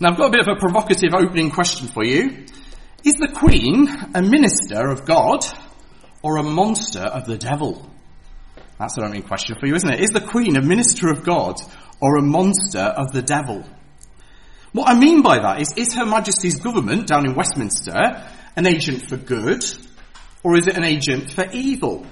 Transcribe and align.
Now 0.00 0.10
I've 0.10 0.16
got 0.16 0.28
a 0.28 0.30
bit 0.30 0.46
of 0.46 0.56
a 0.56 0.60
provocative 0.60 1.12
opening 1.12 1.50
question 1.50 1.88
for 1.88 2.04
you. 2.04 2.44
Is 3.02 3.14
the 3.14 3.32
Queen 3.34 3.88
a 4.14 4.22
minister 4.22 4.88
of 4.90 5.04
God 5.04 5.44
or 6.22 6.36
a 6.36 6.42
monster 6.44 7.00
of 7.00 7.24
the 7.24 7.36
devil? 7.36 7.90
That's 8.78 8.96
an 8.96 9.02
opening 9.02 9.24
question 9.24 9.56
for 9.58 9.66
you, 9.66 9.74
isn't 9.74 9.90
it? 9.90 9.98
Is 9.98 10.10
the 10.10 10.20
Queen 10.20 10.56
a 10.56 10.62
minister 10.62 11.10
of 11.10 11.24
God 11.24 11.56
or 12.00 12.16
a 12.16 12.22
monster 12.22 12.78
of 12.78 13.12
the 13.12 13.22
devil? 13.22 13.64
What 14.70 14.88
I 14.88 14.96
mean 14.96 15.22
by 15.22 15.40
that 15.40 15.60
is, 15.62 15.74
is 15.76 15.94
Her 15.94 16.06
Majesty's 16.06 16.60
government 16.60 17.08
down 17.08 17.26
in 17.26 17.34
Westminster 17.34 18.24
an 18.54 18.66
agent 18.66 19.08
for 19.08 19.16
good 19.16 19.64
or 20.44 20.56
is 20.56 20.68
it 20.68 20.76
an 20.76 20.84
agent 20.84 21.32
for 21.32 21.44
evil? 21.50 22.06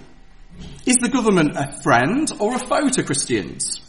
Is 0.87 0.97
the 0.97 1.09
government 1.09 1.53
a 1.55 1.81
friend 1.83 2.33
or 2.41 2.57
a 2.57 2.59
foe 2.59 2.89
to 2.89 3.05
Christians? 3.05 3.81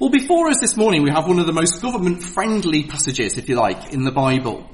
Well, 0.00 0.10
before 0.10 0.48
us 0.48 0.58
this 0.60 0.76
morning, 0.76 1.04
we 1.04 1.10
have 1.10 1.28
one 1.28 1.38
of 1.38 1.46
the 1.46 1.52
most 1.52 1.80
government 1.80 2.20
friendly 2.20 2.82
passages, 2.82 3.38
if 3.38 3.48
you 3.48 3.54
like, 3.54 3.92
in 3.92 4.02
the 4.02 4.10
Bible. 4.10 4.68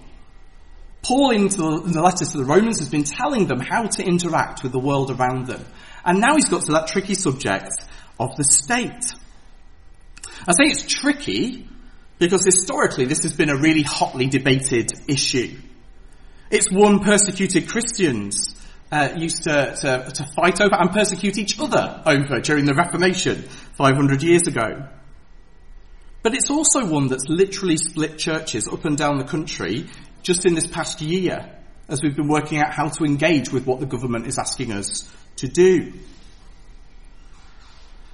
Paul, 1.02 1.32
in 1.32 1.48
the 1.48 2.00
letters 2.02 2.30
to 2.32 2.38
the 2.38 2.44
Romans, 2.44 2.78
has 2.78 2.88
been 2.88 3.04
telling 3.04 3.46
them 3.46 3.60
how 3.60 3.86
to 3.86 4.02
interact 4.02 4.62
with 4.62 4.72
the 4.72 4.78
world 4.78 5.10
around 5.10 5.46
them. 5.46 5.62
And 6.06 6.20
now 6.20 6.36
he's 6.36 6.48
got 6.48 6.62
to 6.62 6.72
that 6.72 6.88
tricky 6.88 7.12
subject 7.12 7.70
of 8.18 8.34
the 8.36 8.44
state. 8.44 9.12
I 10.48 10.52
say 10.52 10.70
it's 10.70 10.86
tricky 10.86 11.68
because 12.18 12.42
historically 12.42 13.04
this 13.04 13.22
has 13.22 13.34
been 13.34 13.50
a 13.50 13.56
really 13.56 13.82
hotly 13.82 14.26
debated 14.26 14.90
issue. 15.06 15.58
It's 16.50 16.70
one 16.70 17.00
persecuted 17.00 17.68
Christians 17.68 18.56
uh, 18.90 19.10
used 19.16 19.42
to, 19.44 19.76
to, 19.80 20.10
to 20.14 20.24
fight 20.34 20.62
over 20.62 20.76
and 20.76 20.90
persecute 20.90 21.36
each 21.36 21.60
other 21.60 22.02
over 22.06 22.40
during 22.40 22.64
the 22.64 22.74
Reformation 22.74 23.42
500 23.42 24.22
years 24.22 24.48
ago. 24.48 24.88
But 26.22 26.34
it's 26.34 26.50
also 26.50 26.84
one 26.84 27.08
that's 27.08 27.28
literally 27.28 27.76
split 27.76 28.18
churches 28.18 28.68
up 28.68 28.84
and 28.84 28.96
down 28.96 29.18
the 29.18 29.24
country 29.24 29.86
just 30.22 30.44
in 30.44 30.54
this 30.54 30.66
past 30.66 31.00
year 31.00 31.56
as 31.88 32.02
we've 32.02 32.16
been 32.16 32.28
working 32.28 32.58
out 32.58 32.72
how 32.72 32.88
to 32.88 33.04
engage 33.04 33.50
with 33.50 33.66
what 33.66 33.80
the 33.80 33.86
government 33.86 34.26
is 34.26 34.38
asking 34.38 34.72
us 34.72 35.10
to 35.36 35.48
do. 35.48 35.92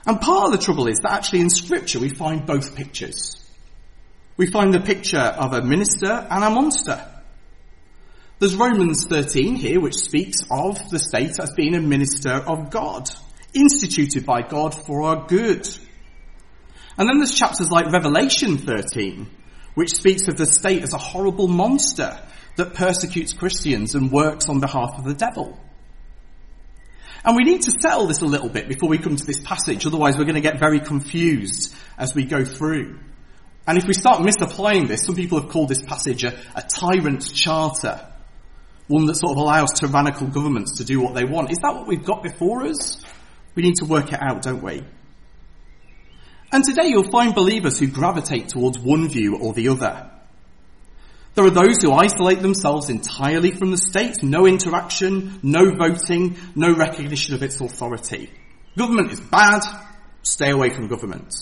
And 0.06 0.20
part 0.20 0.46
of 0.46 0.52
the 0.52 0.64
trouble 0.64 0.86
is 0.86 0.98
that 1.00 1.12
actually 1.12 1.40
in 1.40 1.50
scripture 1.50 1.98
we 1.98 2.08
find 2.08 2.46
both 2.46 2.76
pictures. 2.76 3.42
We 4.36 4.46
find 4.46 4.72
the 4.72 4.80
picture 4.80 5.18
of 5.18 5.52
a 5.52 5.62
minister 5.62 6.06
and 6.06 6.44
a 6.44 6.50
monster. 6.50 7.04
There's 8.38 8.54
Romans 8.54 9.06
13 9.06 9.56
here 9.56 9.80
which 9.80 9.94
speaks 9.94 10.42
of 10.50 10.90
the 10.90 10.98
state 10.98 11.40
as 11.40 11.52
being 11.56 11.74
a 11.74 11.80
minister 11.80 12.32
of 12.32 12.70
God, 12.70 13.08
instituted 13.54 14.26
by 14.26 14.42
God 14.42 14.74
for 14.74 15.02
our 15.02 15.26
good. 15.26 15.66
And 16.98 17.08
then 17.08 17.18
there's 17.18 17.34
chapters 17.34 17.70
like 17.70 17.92
Revelation 17.92 18.58
13, 18.58 19.28
which 19.74 19.90
speaks 19.90 20.28
of 20.28 20.36
the 20.36 20.46
state 20.46 20.82
as 20.82 20.94
a 20.94 20.98
horrible 20.98 21.48
monster 21.48 22.18
that 22.56 22.74
persecutes 22.74 23.32
Christians 23.32 23.94
and 23.94 24.10
works 24.10 24.48
on 24.48 24.60
behalf 24.60 24.98
of 24.98 25.04
the 25.04 25.14
devil. 25.14 25.58
And 27.24 27.36
we 27.36 27.44
need 27.44 27.62
to 27.62 27.72
settle 27.72 28.06
this 28.06 28.22
a 28.22 28.26
little 28.26 28.48
bit 28.48 28.68
before 28.68 28.88
we 28.88 28.98
come 28.98 29.16
to 29.16 29.26
this 29.26 29.42
passage, 29.42 29.84
otherwise 29.84 30.16
we're 30.16 30.24
going 30.24 30.36
to 30.36 30.40
get 30.40 30.60
very 30.60 30.80
confused 30.80 31.74
as 31.98 32.14
we 32.14 32.24
go 32.24 32.44
through. 32.44 32.98
And 33.66 33.76
if 33.76 33.86
we 33.86 33.94
start 33.94 34.22
misapplying 34.22 34.86
this, 34.86 35.04
some 35.04 35.16
people 35.16 35.40
have 35.40 35.50
called 35.50 35.68
this 35.68 35.82
passage 35.82 36.22
a, 36.22 36.38
a 36.54 36.62
tyrant 36.62 37.34
charter, 37.34 38.00
one 38.86 39.06
that 39.06 39.16
sort 39.16 39.32
of 39.32 39.38
allows 39.38 39.72
tyrannical 39.72 40.28
governments 40.28 40.78
to 40.78 40.84
do 40.84 41.00
what 41.00 41.14
they 41.14 41.24
want. 41.24 41.50
Is 41.50 41.58
that 41.58 41.74
what 41.74 41.88
we've 41.88 42.04
got 42.04 42.22
before 42.22 42.64
us? 42.64 43.02
We 43.56 43.64
need 43.64 43.74
to 43.76 43.86
work 43.86 44.12
it 44.12 44.20
out, 44.22 44.42
don't 44.42 44.62
we? 44.62 44.84
And 46.56 46.64
today 46.64 46.86
you'll 46.86 47.10
find 47.10 47.34
believers 47.34 47.78
who 47.78 47.86
gravitate 47.86 48.48
towards 48.48 48.78
one 48.78 49.10
view 49.10 49.36
or 49.36 49.52
the 49.52 49.68
other. 49.68 50.10
There 51.34 51.44
are 51.44 51.50
those 51.50 51.82
who 51.82 51.92
isolate 51.92 52.40
themselves 52.40 52.88
entirely 52.88 53.50
from 53.50 53.72
the 53.72 53.76
state, 53.76 54.22
no 54.22 54.46
interaction, 54.46 55.38
no 55.42 55.72
voting, 55.76 56.38
no 56.54 56.74
recognition 56.74 57.34
of 57.34 57.42
its 57.42 57.60
authority. 57.60 58.30
Government 58.74 59.12
is 59.12 59.20
bad, 59.20 59.64
stay 60.22 60.48
away 60.48 60.70
from 60.70 60.88
government. 60.88 61.34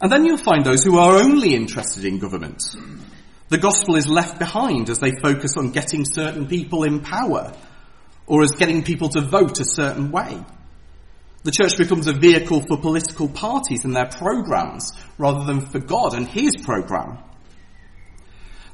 And 0.00 0.10
then 0.10 0.24
you'll 0.24 0.36
find 0.36 0.64
those 0.64 0.82
who 0.82 0.98
are 0.98 1.18
only 1.18 1.54
interested 1.54 2.04
in 2.04 2.18
government. 2.18 2.64
The 3.50 3.58
gospel 3.58 3.94
is 3.94 4.08
left 4.08 4.40
behind 4.40 4.90
as 4.90 4.98
they 4.98 5.12
focus 5.12 5.56
on 5.56 5.70
getting 5.70 6.04
certain 6.04 6.48
people 6.48 6.82
in 6.82 7.02
power, 7.02 7.52
or 8.26 8.42
as 8.42 8.50
getting 8.50 8.82
people 8.82 9.10
to 9.10 9.20
vote 9.20 9.60
a 9.60 9.64
certain 9.64 10.10
way. 10.10 10.42
The 11.42 11.50
church 11.50 11.78
becomes 11.78 12.06
a 12.06 12.12
vehicle 12.12 12.60
for 12.60 12.76
political 12.76 13.28
parties 13.28 13.84
and 13.84 13.96
their 13.96 14.06
programs 14.06 14.92
rather 15.16 15.44
than 15.44 15.60
for 15.62 15.78
God 15.78 16.14
and 16.14 16.28
His 16.28 16.56
program. 16.56 17.18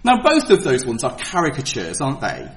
Now 0.03 0.23
both 0.23 0.51
of 0.51 0.65
those 0.65 0.85
ones 0.85 1.05
are 1.05 1.17
caricatures, 1.17 2.01
aren't 2.01 2.21
they? 2.21 2.49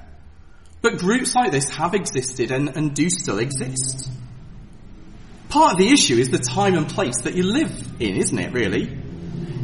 But 0.82 0.98
groups 0.98 1.34
like 1.34 1.52
this 1.52 1.68
have 1.70 1.94
existed 1.94 2.50
and, 2.50 2.76
and 2.76 2.94
do 2.94 3.08
still 3.10 3.38
exist. 3.38 4.10
Part 5.48 5.72
of 5.72 5.78
the 5.78 5.90
issue 5.90 6.16
is 6.16 6.30
the 6.30 6.38
time 6.38 6.76
and 6.76 6.88
place 6.88 7.22
that 7.22 7.34
you 7.34 7.42
live 7.42 8.00
in, 8.00 8.16
isn't 8.16 8.38
it, 8.38 8.52
really? 8.52 8.96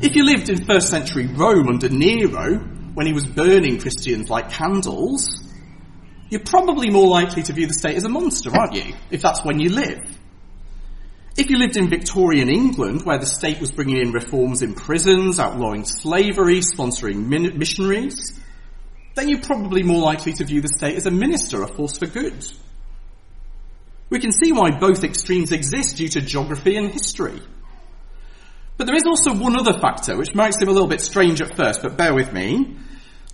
If 0.02 0.14
you 0.14 0.24
lived 0.24 0.48
in 0.48 0.64
first 0.64 0.90
century 0.90 1.26
Rome 1.26 1.68
under 1.68 1.88
Nero, 1.88 2.58
when 2.94 3.06
he 3.06 3.12
was 3.12 3.24
burning 3.24 3.78
Christians 3.78 4.28
like 4.28 4.50
candles, 4.50 5.42
you're 6.28 6.40
probably 6.40 6.90
more 6.90 7.06
likely 7.06 7.42
to 7.44 7.52
view 7.52 7.66
the 7.66 7.74
state 7.74 7.96
as 7.96 8.04
a 8.04 8.08
monster, 8.08 8.50
aren't 8.50 8.74
you? 8.74 8.94
If 9.10 9.22
that's 9.22 9.44
when 9.44 9.60
you 9.60 9.70
live. 9.70 10.02
If 11.36 11.50
you 11.50 11.58
lived 11.58 11.76
in 11.76 11.90
Victorian 11.90 12.48
England, 12.48 13.02
where 13.04 13.18
the 13.18 13.26
state 13.26 13.60
was 13.60 13.70
bringing 13.70 13.98
in 13.98 14.12
reforms 14.12 14.62
in 14.62 14.74
prisons, 14.74 15.38
outlawing 15.38 15.84
slavery, 15.84 16.60
sponsoring 16.60 17.26
min- 17.26 17.58
missionaries, 17.58 18.40
then 19.14 19.28
you're 19.28 19.42
probably 19.42 19.82
more 19.82 20.00
likely 20.00 20.32
to 20.34 20.44
view 20.44 20.62
the 20.62 20.68
state 20.68 20.96
as 20.96 21.04
a 21.04 21.10
minister, 21.10 21.62
a 21.62 21.68
force 21.68 21.98
for 21.98 22.06
good. 22.06 22.46
We 24.08 24.18
can 24.18 24.32
see 24.32 24.52
why 24.52 24.78
both 24.78 25.04
extremes 25.04 25.52
exist 25.52 25.96
due 25.96 26.08
to 26.08 26.22
geography 26.22 26.76
and 26.76 26.90
history. 26.90 27.42
But 28.78 28.86
there 28.86 28.96
is 28.96 29.04
also 29.06 29.34
one 29.34 29.58
other 29.58 29.78
factor, 29.78 30.16
which 30.16 30.34
might 30.34 30.54
seem 30.54 30.68
a 30.68 30.72
little 30.72 30.88
bit 30.88 31.00
strange 31.00 31.42
at 31.42 31.56
first, 31.56 31.82
but 31.82 31.98
bear 31.98 32.14
with 32.14 32.32
me. 32.32 32.76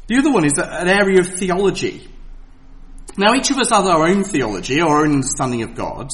The 0.08 0.18
other 0.18 0.32
one 0.32 0.44
is 0.44 0.54
an 0.56 0.88
area 0.88 1.20
of 1.20 1.28
theology. 1.28 2.08
Now 3.16 3.34
each 3.34 3.50
of 3.50 3.58
us 3.58 3.70
has 3.70 3.86
our 3.86 4.08
own 4.08 4.24
theology, 4.24 4.80
our 4.80 5.04
own 5.04 5.14
understanding 5.14 5.62
of 5.62 5.74
God, 5.74 6.08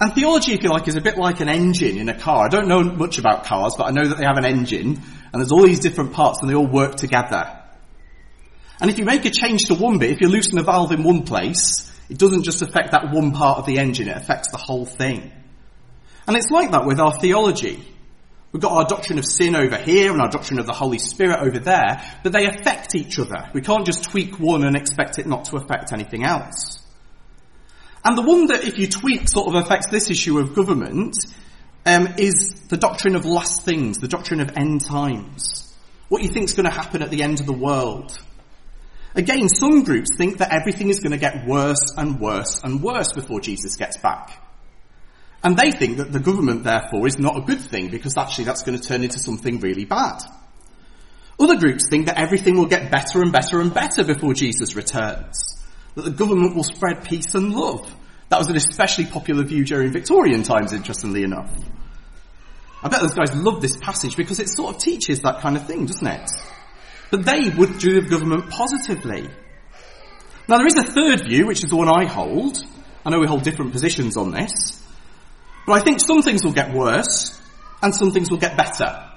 and 0.00 0.12
theology, 0.12 0.52
if 0.52 0.62
you 0.62 0.70
like, 0.70 0.88
is 0.88 0.96
a 0.96 1.00
bit 1.00 1.16
like 1.16 1.40
an 1.40 1.48
engine 1.48 1.98
in 1.98 2.08
a 2.08 2.18
car. 2.18 2.46
I 2.46 2.48
don't 2.48 2.68
know 2.68 2.82
much 2.82 3.18
about 3.18 3.44
cars, 3.44 3.74
but 3.78 3.84
I 3.84 3.90
know 3.90 4.06
that 4.06 4.18
they 4.18 4.24
have 4.24 4.38
an 4.38 4.44
engine, 4.44 5.00
and 5.32 5.40
there's 5.40 5.52
all 5.52 5.62
these 5.62 5.80
different 5.80 6.12
parts, 6.12 6.40
and 6.40 6.50
they 6.50 6.54
all 6.54 6.66
work 6.66 6.96
together. 6.96 7.60
And 8.80 8.90
if 8.90 8.98
you 8.98 9.04
make 9.04 9.24
a 9.24 9.30
change 9.30 9.66
to 9.66 9.74
one 9.74 9.98
bit, 9.98 10.10
if 10.10 10.20
you 10.20 10.28
loosen 10.28 10.58
a 10.58 10.62
valve 10.62 10.90
in 10.92 11.04
one 11.04 11.22
place, 11.22 11.92
it 12.08 12.18
doesn't 12.18 12.42
just 12.42 12.60
affect 12.60 12.90
that 12.90 13.12
one 13.12 13.32
part 13.32 13.58
of 13.58 13.66
the 13.66 13.78
engine, 13.78 14.08
it 14.08 14.16
affects 14.16 14.50
the 14.50 14.58
whole 14.58 14.84
thing. 14.84 15.32
And 16.26 16.36
it's 16.36 16.50
like 16.50 16.72
that 16.72 16.86
with 16.86 16.98
our 16.98 17.18
theology. 17.18 17.82
We've 18.52 18.62
got 18.62 18.72
our 18.72 18.86
doctrine 18.86 19.18
of 19.18 19.24
sin 19.24 19.56
over 19.56 19.76
here 19.76 20.12
and 20.12 20.20
our 20.20 20.28
doctrine 20.28 20.60
of 20.60 20.66
the 20.66 20.72
Holy 20.72 20.98
Spirit 20.98 21.40
over 21.40 21.58
there, 21.58 22.02
but 22.22 22.32
they 22.32 22.46
affect 22.46 22.94
each 22.94 23.18
other. 23.18 23.50
We 23.52 23.62
can't 23.62 23.84
just 23.84 24.04
tweak 24.04 24.38
one 24.38 24.64
and 24.64 24.76
expect 24.76 25.18
it 25.18 25.26
not 25.26 25.46
to 25.46 25.56
affect 25.56 25.92
anything 25.92 26.24
else. 26.24 26.83
And 28.04 28.18
the 28.18 28.22
one 28.22 28.46
that, 28.48 28.64
if 28.64 28.78
you 28.78 28.86
tweak, 28.86 29.28
sort 29.28 29.48
of 29.48 29.54
affects 29.54 29.88
this 29.88 30.10
issue 30.10 30.38
of 30.38 30.54
government 30.54 31.16
um, 31.86 32.14
is 32.18 32.50
the 32.68 32.76
doctrine 32.76 33.16
of 33.16 33.24
last 33.24 33.62
things, 33.62 33.98
the 33.98 34.08
doctrine 34.08 34.40
of 34.40 34.56
end 34.56 34.84
times. 34.84 35.74
What 36.08 36.22
you 36.22 36.28
think 36.28 36.44
is 36.44 36.54
going 36.54 36.68
to 36.68 36.74
happen 36.74 37.02
at 37.02 37.10
the 37.10 37.22
end 37.22 37.40
of 37.40 37.46
the 37.46 37.52
world. 37.52 38.16
Again, 39.14 39.48
some 39.48 39.84
groups 39.84 40.16
think 40.18 40.38
that 40.38 40.52
everything 40.52 40.90
is 40.90 41.00
going 41.00 41.12
to 41.12 41.18
get 41.18 41.46
worse 41.46 41.94
and 41.96 42.20
worse 42.20 42.62
and 42.62 42.82
worse 42.82 43.12
before 43.12 43.40
Jesus 43.40 43.76
gets 43.76 43.96
back. 43.96 44.38
And 45.42 45.56
they 45.56 45.70
think 45.70 45.98
that 45.98 46.12
the 46.12 46.20
government, 46.20 46.64
therefore, 46.64 47.06
is 47.06 47.18
not 47.18 47.36
a 47.36 47.40
good 47.40 47.60
thing 47.60 47.88
because 47.88 48.18
actually 48.18 48.44
that's 48.44 48.62
going 48.64 48.78
to 48.78 48.86
turn 48.86 49.02
into 49.02 49.18
something 49.18 49.60
really 49.60 49.84
bad. 49.84 50.20
Other 51.38 51.56
groups 51.56 51.88
think 51.88 52.06
that 52.06 52.18
everything 52.18 52.56
will 52.56 52.66
get 52.66 52.90
better 52.90 53.22
and 53.22 53.32
better 53.32 53.60
and 53.60 53.72
better 53.72 54.04
before 54.04 54.34
Jesus 54.34 54.76
returns 54.76 55.54
that 55.94 56.02
the 56.02 56.10
government 56.10 56.56
will 56.56 56.64
spread 56.64 57.04
peace 57.04 57.34
and 57.34 57.52
love. 57.52 57.94
That 58.30 58.38
was 58.38 58.48
an 58.48 58.56
especially 58.56 59.06
popular 59.06 59.44
view 59.44 59.64
during 59.64 59.92
Victorian 59.92 60.42
times, 60.42 60.72
interestingly 60.72 61.22
enough. 61.22 61.50
I 62.82 62.88
bet 62.88 63.00
those 63.00 63.14
guys 63.14 63.34
love 63.34 63.60
this 63.62 63.76
passage 63.76 64.16
because 64.16 64.40
it 64.40 64.48
sort 64.48 64.74
of 64.74 64.82
teaches 64.82 65.20
that 65.20 65.40
kind 65.40 65.56
of 65.56 65.66
thing, 65.66 65.86
doesn't 65.86 66.06
it? 66.06 66.30
But 67.10 67.24
they 67.24 67.48
would 67.48 67.70
view 67.70 68.00
the 68.00 68.08
government 68.08 68.50
positively. 68.50 69.28
Now 70.48 70.58
there 70.58 70.66
is 70.66 70.76
a 70.76 70.82
third 70.82 71.26
view, 71.26 71.46
which 71.46 71.64
is 71.64 71.70
the 71.70 71.76
one 71.76 71.88
I 71.88 72.04
hold. 72.04 72.58
I 73.04 73.10
know 73.10 73.20
we 73.20 73.26
hold 73.26 73.42
different 73.42 73.72
positions 73.72 74.16
on 74.16 74.32
this. 74.32 74.82
But 75.66 75.80
I 75.80 75.84
think 75.84 76.00
some 76.00 76.22
things 76.22 76.44
will 76.44 76.52
get 76.52 76.74
worse 76.74 77.40
and 77.82 77.94
some 77.94 78.10
things 78.10 78.30
will 78.30 78.38
get 78.38 78.56
better. 78.56 79.10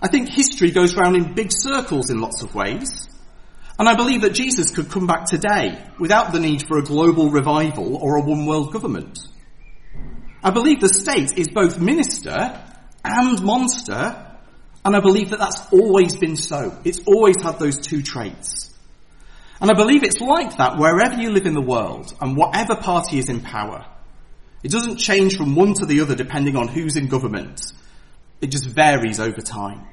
I 0.00 0.08
think 0.08 0.28
history 0.28 0.70
goes 0.70 0.94
round 0.96 1.16
in 1.16 1.34
big 1.34 1.50
circles 1.50 2.10
in 2.10 2.20
lots 2.20 2.42
of 2.42 2.54
ways. 2.54 3.08
And 3.78 3.88
I 3.88 3.94
believe 3.94 4.22
that 4.22 4.34
Jesus 4.34 4.70
could 4.70 4.90
come 4.90 5.06
back 5.06 5.24
today 5.24 5.82
without 5.98 6.32
the 6.32 6.40
need 6.40 6.66
for 6.66 6.78
a 6.78 6.82
global 6.82 7.30
revival 7.30 7.96
or 7.96 8.16
a 8.16 8.22
one 8.22 8.46
world 8.46 8.72
government. 8.72 9.18
I 10.44 10.50
believe 10.50 10.80
the 10.80 10.88
state 10.88 11.38
is 11.38 11.48
both 11.48 11.78
minister 11.78 12.62
and 13.04 13.42
monster, 13.42 14.28
And 14.84 14.96
I 14.96 15.00
believe 15.00 15.30
that 15.30 15.38
that's 15.38 15.72
always 15.72 16.16
been 16.16 16.36
so. 16.36 16.76
It's 16.84 17.00
always 17.06 17.40
had 17.40 17.58
those 17.58 17.78
two 17.78 18.02
traits. 18.02 18.70
And 19.60 19.70
I 19.70 19.74
believe 19.74 20.02
it's 20.02 20.20
like 20.20 20.56
that 20.56 20.76
wherever 20.76 21.20
you 21.20 21.30
live 21.30 21.46
in 21.46 21.54
the 21.54 21.60
world 21.60 22.12
and 22.20 22.36
whatever 22.36 22.74
party 22.74 23.18
is 23.18 23.28
in 23.28 23.40
power. 23.40 23.86
It 24.64 24.72
doesn't 24.72 24.96
change 24.96 25.36
from 25.36 25.54
one 25.54 25.74
to 25.74 25.86
the 25.86 26.00
other 26.00 26.16
depending 26.16 26.56
on 26.56 26.66
who's 26.66 26.96
in 26.96 27.06
government. 27.06 27.60
It 28.40 28.48
just 28.48 28.66
varies 28.66 29.20
over 29.20 29.40
time. 29.40 29.86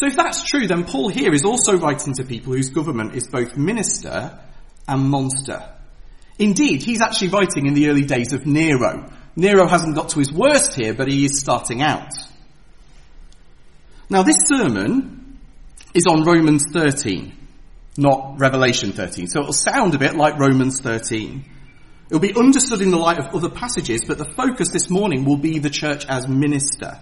So 0.00 0.06
if 0.06 0.16
that's 0.16 0.44
true, 0.44 0.66
then 0.66 0.84
Paul 0.84 1.10
here 1.10 1.34
is 1.34 1.44
also 1.44 1.76
writing 1.76 2.14
to 2.14 2.24
people 2.24 2.54
whose 2.54 2.70
government 2.70 3.14
is 3.14 3.26
both 3.26 3.58
minister 3.58 4.40
and 4.88 5.10
monster. 5.10 5.62
Indeed, 6.38 6.82
he's 6.82 7.02
actually 7.02 7.28
writing 7.28 7.66
in 7.66 7.74
the 7.74 7.90
early 7.90 8.04
days 8.06 8.32
of 8.32 8.46
Nero. 8.46 9.12
Nero 9.36 9.68
hasn't 9.68 9.94
got 9.94 10.08
to 10.10 10.18
his 10.18 10.32
worst 10.32 10.74
here, 10.74 10.94
but 10.94 11.06
he 11.06 11.26
is 11.26 11.38
starting 11.38 11.82
out. 11.82 12.14
Now 14.08 14.22
this 14.22 14.38
sermon 14.46 15.38
is 15.92 16.06
on 16.06 16.24
Romans 16.24 16.64
13, 16.72 17.36
not 17.98 18.40
Revelation 18.40 18.92
13. 18.92 19.28
So 19.28 19.40
it'll 19.40 19.52
sound 19.52 19.94
a 19.94 19.98
bit 19.98 20.16
like 20.16 20.38
Romans 20.38 20.80
13. 20.80 21.44
It'll 22.06 22.20
be 22.20 22.34
understood 22.34 22.80
in 22.80 22.90
the 22.90 22.96
light 22.96 23.18
of 23.18 23.34
other 23.34 23.50
passages, 23.50 24.06
but 24.06 24.16
the 24.16 24.32
focus 24.34 24.70
this 24.70 24.88
morning 24.88 25.26
will 25.26 25.36
be 25.36 25.58
the 25.58 25.68
church 25.68 26.06
as 26.06 26.26
minister. 26.26 26.98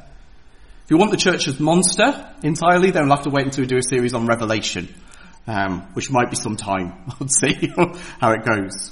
If 0.89 0.93
you 0.93 0.97
want 0.97 1.11
the 1.11 1.19
church 1.19 1.47
as 1.49 1.61
monster 1.61 2.35
entirely, 2.43 2.91
then 2.93 3.03
we'll 3.03 3.17
have 3.17 3.25
to 3.25 3.31
wait 3.31 3.45
until 3.45 3.61
we 3.61 3.67
do 3.67 3.77
a 3.77 3.83
series 3.83 4.15
on 4.15 4.25
Revelation, 4.25 4.89
um, 5.47 5.83
which 5.93 6.11
might 6.11 6.31
be 6.31 6.37
some 6.37 6.57
time. 6.57 7.13
We'll 7.21 7.29
see 7.29 7.71
how 8.19 8.31
it 8.31 8.43
goes. 8.43 8.91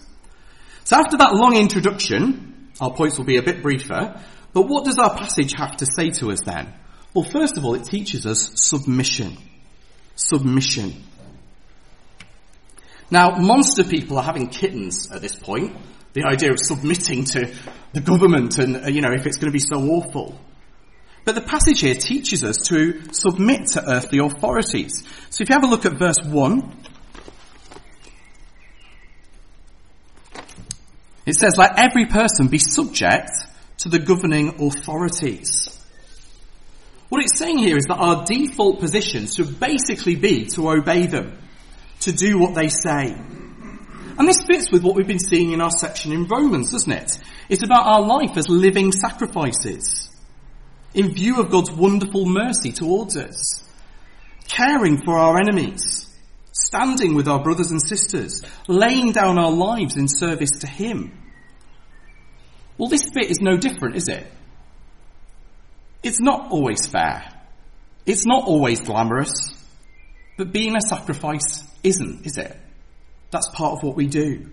So 0.85 0.97
after 0.97 1.17
that 1.17 1.33
long 1.33 1.57
introduction, 1.57 2.69
our 2.83 2.93
points 2.93 3.17
will 3.17 3.25
be 3.25 3.39
a 3.39 3.43
bit 3.43 3.63
briefer, 3.63 4.21
but 4.53 4.69
what 4.69 4.85
does 4.85 4.99
our 4.99 5.17
passage 5.17 5.55
have 5.57 5.79
to 5.79 5.87
say 5.87 6.11
to 6.11 6.33
us 6.33 6.41
then? 6.45 6.71
Well, 7.15 7.25
first 7.25 7.57
of 7.57 7.65
all, 7.65 7.73
it 7.73 7.85
teaches 7.85 8.27
us 8.27 8.51
submission. 8.57 9.39
Submission. 10.17 11.03
Now, 13.11 13.39
monster 13.39 13.85
people 13.85 14.19
are 14.19 14.23
having 14.23 14.49
kittens 14.49 15.11
at 15.11 15.23
this 15.23 15.35
point. 15.35 15.75
The 16.13 16.25
idea 16.25 16.51
of 16.51 16.59
submitting 16.61 17.25
to 17.25 17.55
the 17.95 18.03
government 18.03 18.59
and, 18.59 18.85
uh, 18.85 18.89
you 18.89 19.01
know, 19.01 19.15
if 19.15 19.25
it's 19.25 19.39
going 19.39 19.51
to 19.51 19.59
be 19.59 19.61
so 19.61 19.77
awful. 19.77 20.39
But 21.27 21.35
the 21.35 21.41
passage 21.41 21.81
here 21.81 21.97
teaches 21.97 22.45
us 22.45 22.57
to 22.69 23.03
submit 23.13 23.67
to 23.73 23.83
earthly 23.85 24.21
authorities. 24.21 25.03
So 25.31 25.43
if 25.43 25.49
you 25.49 25.55
have 25.55 25.65
a 25.65 25.67
look 25.67 25.85
at 25.85 25.99
verse 25.99 26.23
1, 26.25 26.73
it 31.27 31.35
says, 31.35 31.57
let 31.59 31.81
every 31.81 32.07
person 32.07 32.47
be 32.47 32.59
subject 32.59 33.31
to 33.79 33.89
the 33.89 33.99
governing 33.99 34.63
authorities. 34.65 35.69
What 37.09 37.25
it's 37.25 37.37
saying 37.37 37.59
here 37.59 37.77
is 37.77 37.87
that 37.87 37.99
our 37.99 38.25
default 38.25 38.79
position 38.79 39.27
should 39.27 39.59
basically 39.59 40.15
be 40.15 40.47
to 40.55 40.71
obey 40.71 41.07
them, 41.07 41.37
to 42.03 42.13
do 42.13 42.39
what 42.39 42.55
they 42.55 42.69
say. 42.69 43.17
And 44.17 44.29
this 44.29 44.45
fits 44.45 44.71
with 44.71 44.85
what 44.85 44.95
we've 44.95 45.09
been 45.09 45.19
seeing 45.19 45.51
in 45.51 45.61
our 45.61 45.73
section 45.73 46.13
in 46.13 46.29
Romans, 46.29 46.71
doesn't 46.71 46.93
it? 46.93 47.19
It's 47.49 47.65
about 47.65 47.85
our 47.85 48.03
life 48.03 48.37
as 48.37 48.49
living 48.49 48.93
sacrifices 48.93 50.06
in 50.97 51.13
view 51.13 51.41
of 51.41 51.51
God's 51.51 51.71
wonderful 51.71 52.25
mercy 52.25 52.73
towards 52.73 53.19
us, 53.19 53.63
caring 54.49 55.03
for 55.05 55.19
our 55.19 55.39
enemies, 55.39 56.09
standing 56.53 57.15
with 57.15 57.29
our 57.29 57.43
brothers 57.43 57.71
and 57.71 57.81
sisters, 57.81 58.43
laying 58.67 59.13
down 59.13 59.39
our 59.39 59.53
lives 59.53 59.99
in 59.99 60.09
service 60.09 60.61
to 60.61 60.67
Him. 60.67 61.13
Well, 62.79 62.89
this 62.89 63.11
bit 63.11 63.31
is 63.31 63.41
no 63.41 63.59
different, 63.59 63.97
is 63.97 64.09
it? 64.09 64.27
It's 66.03 66.21
not 66.21 66.51
always 66.51 66.87
fair. 66.87 67.31
It's 68.07 68.25
not 68.25 68.45
always 68.45 68.81
glamorous. 68.81 69.55
But 70.39 70.53
being 70.53 70.77
a 70.77 70.81
sacrifice 70.81 71.63
isn't, 71.83 72.25
is 72.25 72.39
it? 72.39 72.57
That's 73.31 73.49
part 73.49 73.75
of 73.75 73.83
what 73.83 73.97
we 73.97 74.07
do. 74.07 74.47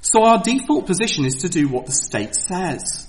So 0.00 0.22
our 0.22 0.40
default 0.40 0.86
position 0.86 1.24
is 1.24 1.38
to 1.38 1.48
do 1.48 1.66
what 1.66 1.86
the 1.86 1.92
state 1.92 2.36
says. 2.36 3.07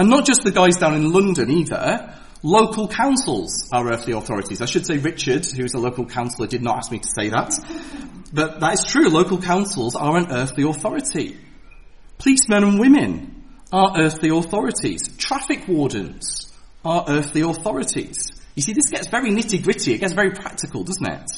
And 0.00 0.08
not 0.08 0.24
just 0.24 0.44
the 0.44 0.50
guys 0.50 0.78
down 0.78 0.94
in 0.94 1.12
London 1.12 1.50
either. 1.50 2.14
Local 2.42 2.88
councils 2.88 3.68
are 3.70 3.86
earthly 3.92 4.14
authorities. 4.14 4.62
I 4.62 4.64
should 4.64 4.86
say 4.86 4.96
Richard, 4.96 5.44
who's 5.44 5.74
a 5.74 5.78
local 5.78 6.06
councillor, 6.06 6.46
did 6.46 6.62
not 6.62 6.78
ask 6.78 6.90
me 6.90 7.00
to 7.00 7.08
say 7.14 7.28
that. 7.28 7.52
But 8.32 8.60
that 8.60 8.72
is 8.72 8.84
true. 8.86 9.10
Local 9.10 9.36
councils 9.42 9.96
are 9.96 10.16
an 10.16 10.28
earthly 10.30 10.64
authority. 10.64 11.36
Policemen 12.16 12.64
and 12.64 12.80
women 12.80 13.44
are 13.74 13.92
earthly 14.00 14.30
authorities. 14.30 15.02
Traffic 15.18 15.68
wardens 15.68 16.50
are 16.82 17.04
earthly 17.06 17.42
authorities. 17.42 18.32
You 18.54 18.62
see, 18.62 18.72
this 18.72 18.88
gets 18.88 19.08
very 19.08 19.30
nitty 19.30 19.62
gritty. 19.62 19.92
It 19.92 19.98
gets 19.98 20.14
very 20.14 20.30
practical, 20.30 20.82
doesn't 20.82 21.06
it? 21.06 21.30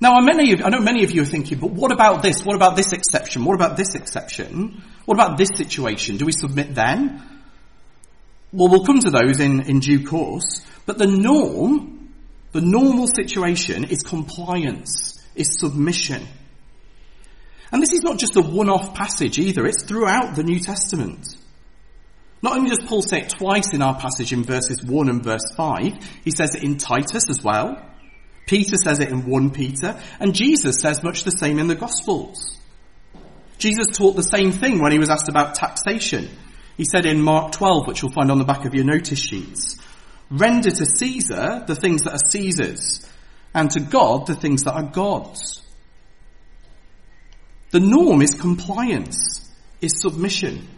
Now, 0.00 0.18
many 0.20 0.52
of, 0.52 0.62
I 0.62 0.70
know 0.70 0.80
many 0.80 1.04
of 1.04 1.12
you 1.12 1.22
are 1.22 1.26
thinking, 1.26 1.58
but 1.58 1.70
what 1.70 1.92
about 1.92 2.22
this? 2.22 2.44
What 2.44 2.56
about 2.56 2.76
this 2.76 2.92
exception? 2.92 3.44
What 3.44 3.54
about 3.54 3.76
this 3.76 3.94
exception? 3.94 4.82
What 5.04 5.14
about 5.14 5.38
this 5.38 5.50
situation? 5.54 6.16
Do 6.16 6.26
we 6.26 6.32
submit 6.32 6.74
then? 6.74 7.22
Well, 8.52 8.68
we'll 8.68 8.84
come 8.84 9.00
to 9.00 9.10
those 9.10 9.40
in, 9.40 9.62
in 9.62 9.80
due 9.80 10.06
course. 10.06 10.64
But 10.86 10.98
the 10.98 11.06
norm, 11.06 12.12
the 12.52 12.60
normal 12.60 13.06
situation 13.06 13.84
is 13.84 14.02
compliance, 14.02 15.20
is 15.34 15.58
submission. 15.58 16.26
And 17.72 17.82
this 17.82 17.92
is 17.92 18.02
not 18.02 18.18
just 18.18 18.36
a 18.36 18.42
one-off 18.42 18.94
passage 18.94 19.38
either, 19.38 19.66
it's 19.66 19.82
throughout 19.82 20.36
the 20.36 20.44
New 20.44 20.60
Testament. 20.60 21.36
Not 22.42 22.56
only 22.58 22.70
does 22.70 22.86
Paul 22.86 23.02
say 23.02 23.22
it 23.22 23.30
twice 23.30 23.72
in 23.72 23.82
our 23.82 23.98
passage 23.98 24.32
in 24.32 24.44
verses 24.44 24.84
1 24.84 25.08
and 25.08 25.24
verse 25.24 25.52
5, 25.56 25.92
he 26.24 26.30
says 26.30 26.54
it 26.54 26.62
in 26.62 26.76
Titus 26.76 27.30
as 27.30 27.42
well. 27.42 27.80
Peter 28.46 28.76
says 28.76 29.00
it 29.00 29.08
in 29.08 29.26
1 29.26 29.50
Peter, 29.50 30.00
and 30.20 30.34
Jesus 30.34 30.76
says 30.80 31.02
much 31.02 31.24
the 31.24 31.30
same 31.30 31.58
in 31.58 31.66
the 31.66 31.74
Gospels. 31.74 32.58
Jesus 33.58 33.86
taught 33.96 34.16
the 34.16 34.22
same 34.22 34.52
thing 34.52 34.80
when 34.80 34.92
he 34.92 34.98
was 34.98 35.08
asked 35.08 35.28
about 35.28 35.54
taxation. 35.54 36.28
He 36.76 36.84
said 36.84 37.06
in 37.06 37.22
Mark 37.22 37.52
12, 37.52 37.86
which 37.86 38.02
you'll 38.02 38.12
find 38.12 38.30
on 38.30 38.38
the 38.38 38.44
back 38.44 38.64
of 38.64 38.74
your 38.74 38.84
notice 38.84 39.18
sheets, 39.18 39.78
render 40.30 40.70
to 40.70 40.84
Caesar 40.84 41.64
the 41.66 41.76
things 41.76 42.02
that 42.02 42.14
are 42.14 42.30
Caesar's, 42.30 43.08
and 43.54 43.70
to 43.70 43.80
God 43.80 44.26
the 44.26 44.34
things 44.34 44.64
that 44.64 44.74
are 44.74 44.82
God's. 44.82 45.62
The 47.70 47.80
norm 47.80 48.22
is 48.22 48.34
compliance, 48.34 49.50
is 49.80 50.00
submission. 50.00 50.68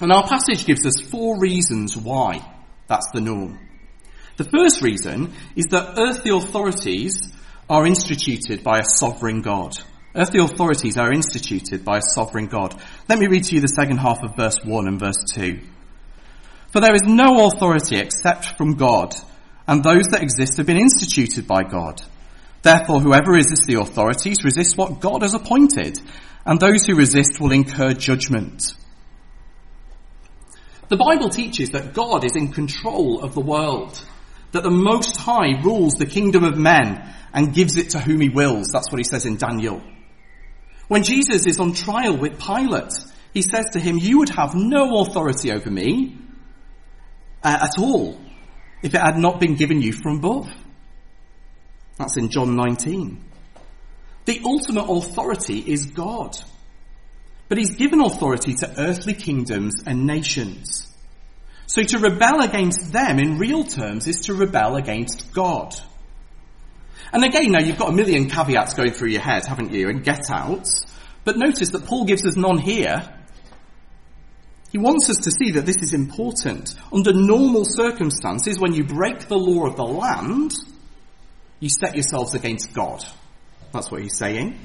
And 0.00 0.12
our 0.12 0.26
passage 0.26 0.66
gives 0.66 0.84
us 0.84 1.00
four 1.00 1.38
reasons 1.38 1.96
why 1.96 2.44
that's 2.86 3.10
the 3.12 3.20
norm. 3.20 3.58
The 4.36 4.44
first 4.44 4.82
reason 4.82 5.32
is 5.56 5.66
that 5.66 5.98
earthly 5.98 6.30
authorities 6.30 7.32
are 7.68 7.86
instituted 7.86 8.62
by 8.62 8.78
a 8.78 8.84
sovereign 8.84 9.42
God. 9.42 9.76
Earthly 10.14 10.40
authorities 10.40 10.98
are 10.98 11.12
instituted 11.12 11.84
by 11.84 11.98
a 11.98 12.02
sovereign 12.14 12.46
God. 12.46 12.78
Let 13.08 13.18
me 13.18 13.28
read 13.28 13.44
to 13.44 13.54
you 13.54 13.60
the 13.60 13.68
second 13.68 13.98
half 13.98 14.22
of 14.22 14.36
verse 14.36 14.58
1 14.62 14.88
and 14.88 15.00
verse 15.00 15.24
2. 15.34 15.60
For 16.70 16.80
there 16.80 16.94
is 16.94 17.02
no 17.04 17.46
authority 17.46 17.96
except 17.96 18.56
from 18.56 18.76
God, 18.76 19.14
and 19.66 19.82
those 19.82 20.06
that 20.08 20.22
exist 20.22 20.56
have 20.56 20.66
been 20.66 20.78
instituted 20.78 21.46
by 21.46 21.62
God. 21.62 22.02
Therefore, 22.62 23.00
whoever 23.00 23.32
resists 23.32 23.66
the 23.66 23.80
authorities 23.80 24.44
resists 24.44 24.76
what 24.76 25.00
God 25.00 25.22
has 25.22 25.34
appointed, 25.34 25.98
and 26.44 26.58
those 26.58 26.86
who 26.86 26.94
resist 26.94 27.40
will 27.40 27.52
incur 27.52 27.92
judgment. 27.92 28.74
The 30.88 30.96
Bible 30.96 31.30
teaches 31.30 31.70
that 31.70 31.94
God 31.94 32.24
is 32.24 32.36
in 32.36 32.52
control 32.52 33.22
of 33.22 33.34
the 33.34 33.40
world, 33.40 34.04
that 34.52 34.62
the 34.62 34.70
Most 34.70 35.16
High 35.16 35.60
rules 35.62 35.94
the 35.94 36.06
kingdom 36.06 36.44
of 36.44 36.56
men 36.56 37.12
and 37.32 37.54
gives 37.54 37.76
it 37.76 37.90
to 37.90 37.98
whom 37.98 38.20
he 38.20 38.28
wills. 38.28 38.68
That's 38.68 38.90
what 38.90 38.98
he 38.98 39.04
says 39.04 39.26
in 39.26 39.36
Daniel. 39.36 39.82
When 40.88 41.02
Jesus 41.02 41.46
is 41.46 41.58
on 41.58 41.72
trial 41.72 42.16
with 42.16 42.38
Pilate, 42.38 42.92
he 43.32 43.42
says 43.42 43.70
to 43.72 43.80
him, 43.80 43.96
you 43.96 44.18
would 44.18 44.28
have 44.28 44.54
no 44.54 45.00
authority 45.00 45.50
over 45.50 45.70
me 45.70 46.18
uh, 47.42 47.58
at 47.62 47.78
all 47.78 48.20
if 48.82 48.94
it 48.94 49.00
had 49.00 49.16
not 49.16 49.40
been 49.40 49.54
given 49.54 49.80
you 49.80 49.92
from 49.92 50.18
above. 50.18 50.50
That's 51.96 52.16
in 52.16 52.28
John 52.28 52.56
19. 52.56 53.24
The 54.24 54.40
ultimate 54.44 54.84
authority 54.84 55.58
is 55.58 55.86
God. 55.86 56.36
But 57.48 57.58
he's 57.58 57.76
given 57.76 58.00
authority 58.00 58.54
to 58.54 58.74
earthly 58.78 59.14
kingdoms 59.14 59.82
and 59.86 60.06
nations. 60.06 60.91
So 61.72 61.82
to 61.82 61.98
rebel 62.00 62.42
against 62.42 62.92
them 62.92 63.18
in 63.18 63.38
real 63.38 63.64
terms 63.64 64.06
is 64.06 64.26
to 64.26 64.34
rebel 64.34 64.76
against 64.76 65.32
God. 65.32 65.74
And 67.14 67.24
again, 67.24 67.50
now 67.50 67.60
you've 67.60 67.78
got 67.78 67.88
a 67.88 67.96
million 67.96 68.28
caveats 68.28 68.74
going 68.74 68.92
through 68.92 69.08
your 69.08 69.22
head, 69.22 69.46
haven't 69.46 69.72
you, 69.72 69.88
and 69.88 70.04
get 70.04 70.30
outs. 70.30 70.84
But 71.24 71.38
notice 71.38 71.70
that 71.70 71.86
Paul 71.86 72.04
gives 72.04 72.26
us 72.26 72.36
none 72.36 72.58
here. 72.58 73.02
He 74.70 74.76
wants 74.76 75.08
us 75.08 75.16
to 75.24 75.30
see 75.30 75.52
that 75.52 75.64
this 75.64 75.78
is 75.78 75.94
important. 75.94 76.74
Under 76.92 77.14
normal 77.14 77.64
circumstances, 77.64 78.58
when 78.58 78.74
you 78.74 78.84
break 78.84 79.28
the 79.28 79.38
law 79.38 79.66
of 79.66 79.76
the 79.76 79.82
land, 79.82 80.52
you 81.58 81.70
set 81.70 81.94
yourselves 81.94 82.34
against 82.34 82.74
God. 82.74 83.02
That's 83.72 83.90
what 83.90 84.02
he's 84.02 84.18
saying. 84.18 84.60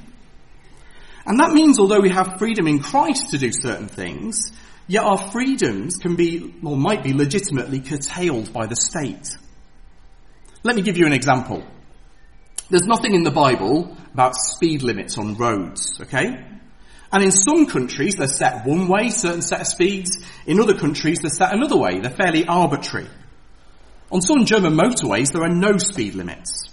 And 1.25 1.39
that 1.39 1.53
means 1.53 1.79
although 1.79 2.01
we 2.01 2.09
have 2.09 2.37
freedom 2.37 2.67
in 2.67 2.79
Christ 2.79 3.29
to 3.31 3.37
do 3.37 3.53
certain 3.53 3.87
things, 3.87 4.51
Yet 4.87 5.03
our 5.03 5.17
freedoms 5.31 5.97
can 5.97 6.15
be, 6.15 6.55
or 6.63 6.77
might 6.77 7.03
be 7.03 7.13
legitimately 7.13 7.81
curtailed 7.81 8.53
by 8.53 8.67
the 8.67 8.75
state. 8.75 9.37
Let 10.63 10.75
me 10.75 10.81
give 10.81 10.97
you 10.97 11.05
an 11.05 11.13
example. 11.13 11.63
There's 12.69 12.87
nothing 12.87 13.13
in 13.13 13.23
the 13.23 13.31
Bible 13.31 13.95
about 14.13 14.35
speed 14.35 14.83
limits 14.83 15.17
on 15.17 15.35
roads, 15.35 15.99
okay? 16.01 16.45
And 17.11 17.23
in 17.23 17.31
some 17.31 17.67
countries 17.67 18.15
they're 18.15 18.27
set 18.27 18.65
one 18.65 18.87
way, 18.87 19.09
certain 19.09 19.41
set 19.41 19.61
of 19.61 19.67
speeds. 19.67 20.17
In 20.45 20.59
other 20.59 20.77
countries 20.77 21.19
they're 21.19 21.29
set 21.29 21.53
another 21.53 21.77
way. 21.77 21.99
They're 21.99 22.11
fairly 22.11 22.45
arbitrary. 22.45 23.07
On 24.11 24.21
some 24.21 24.45
German 24.45 24.75
motorways 24.75 25.31
there 25.31 25.43
are 25.43 25.53
no 25.53 25.77
speed 25.77 26.15
limits. 26.15 26.69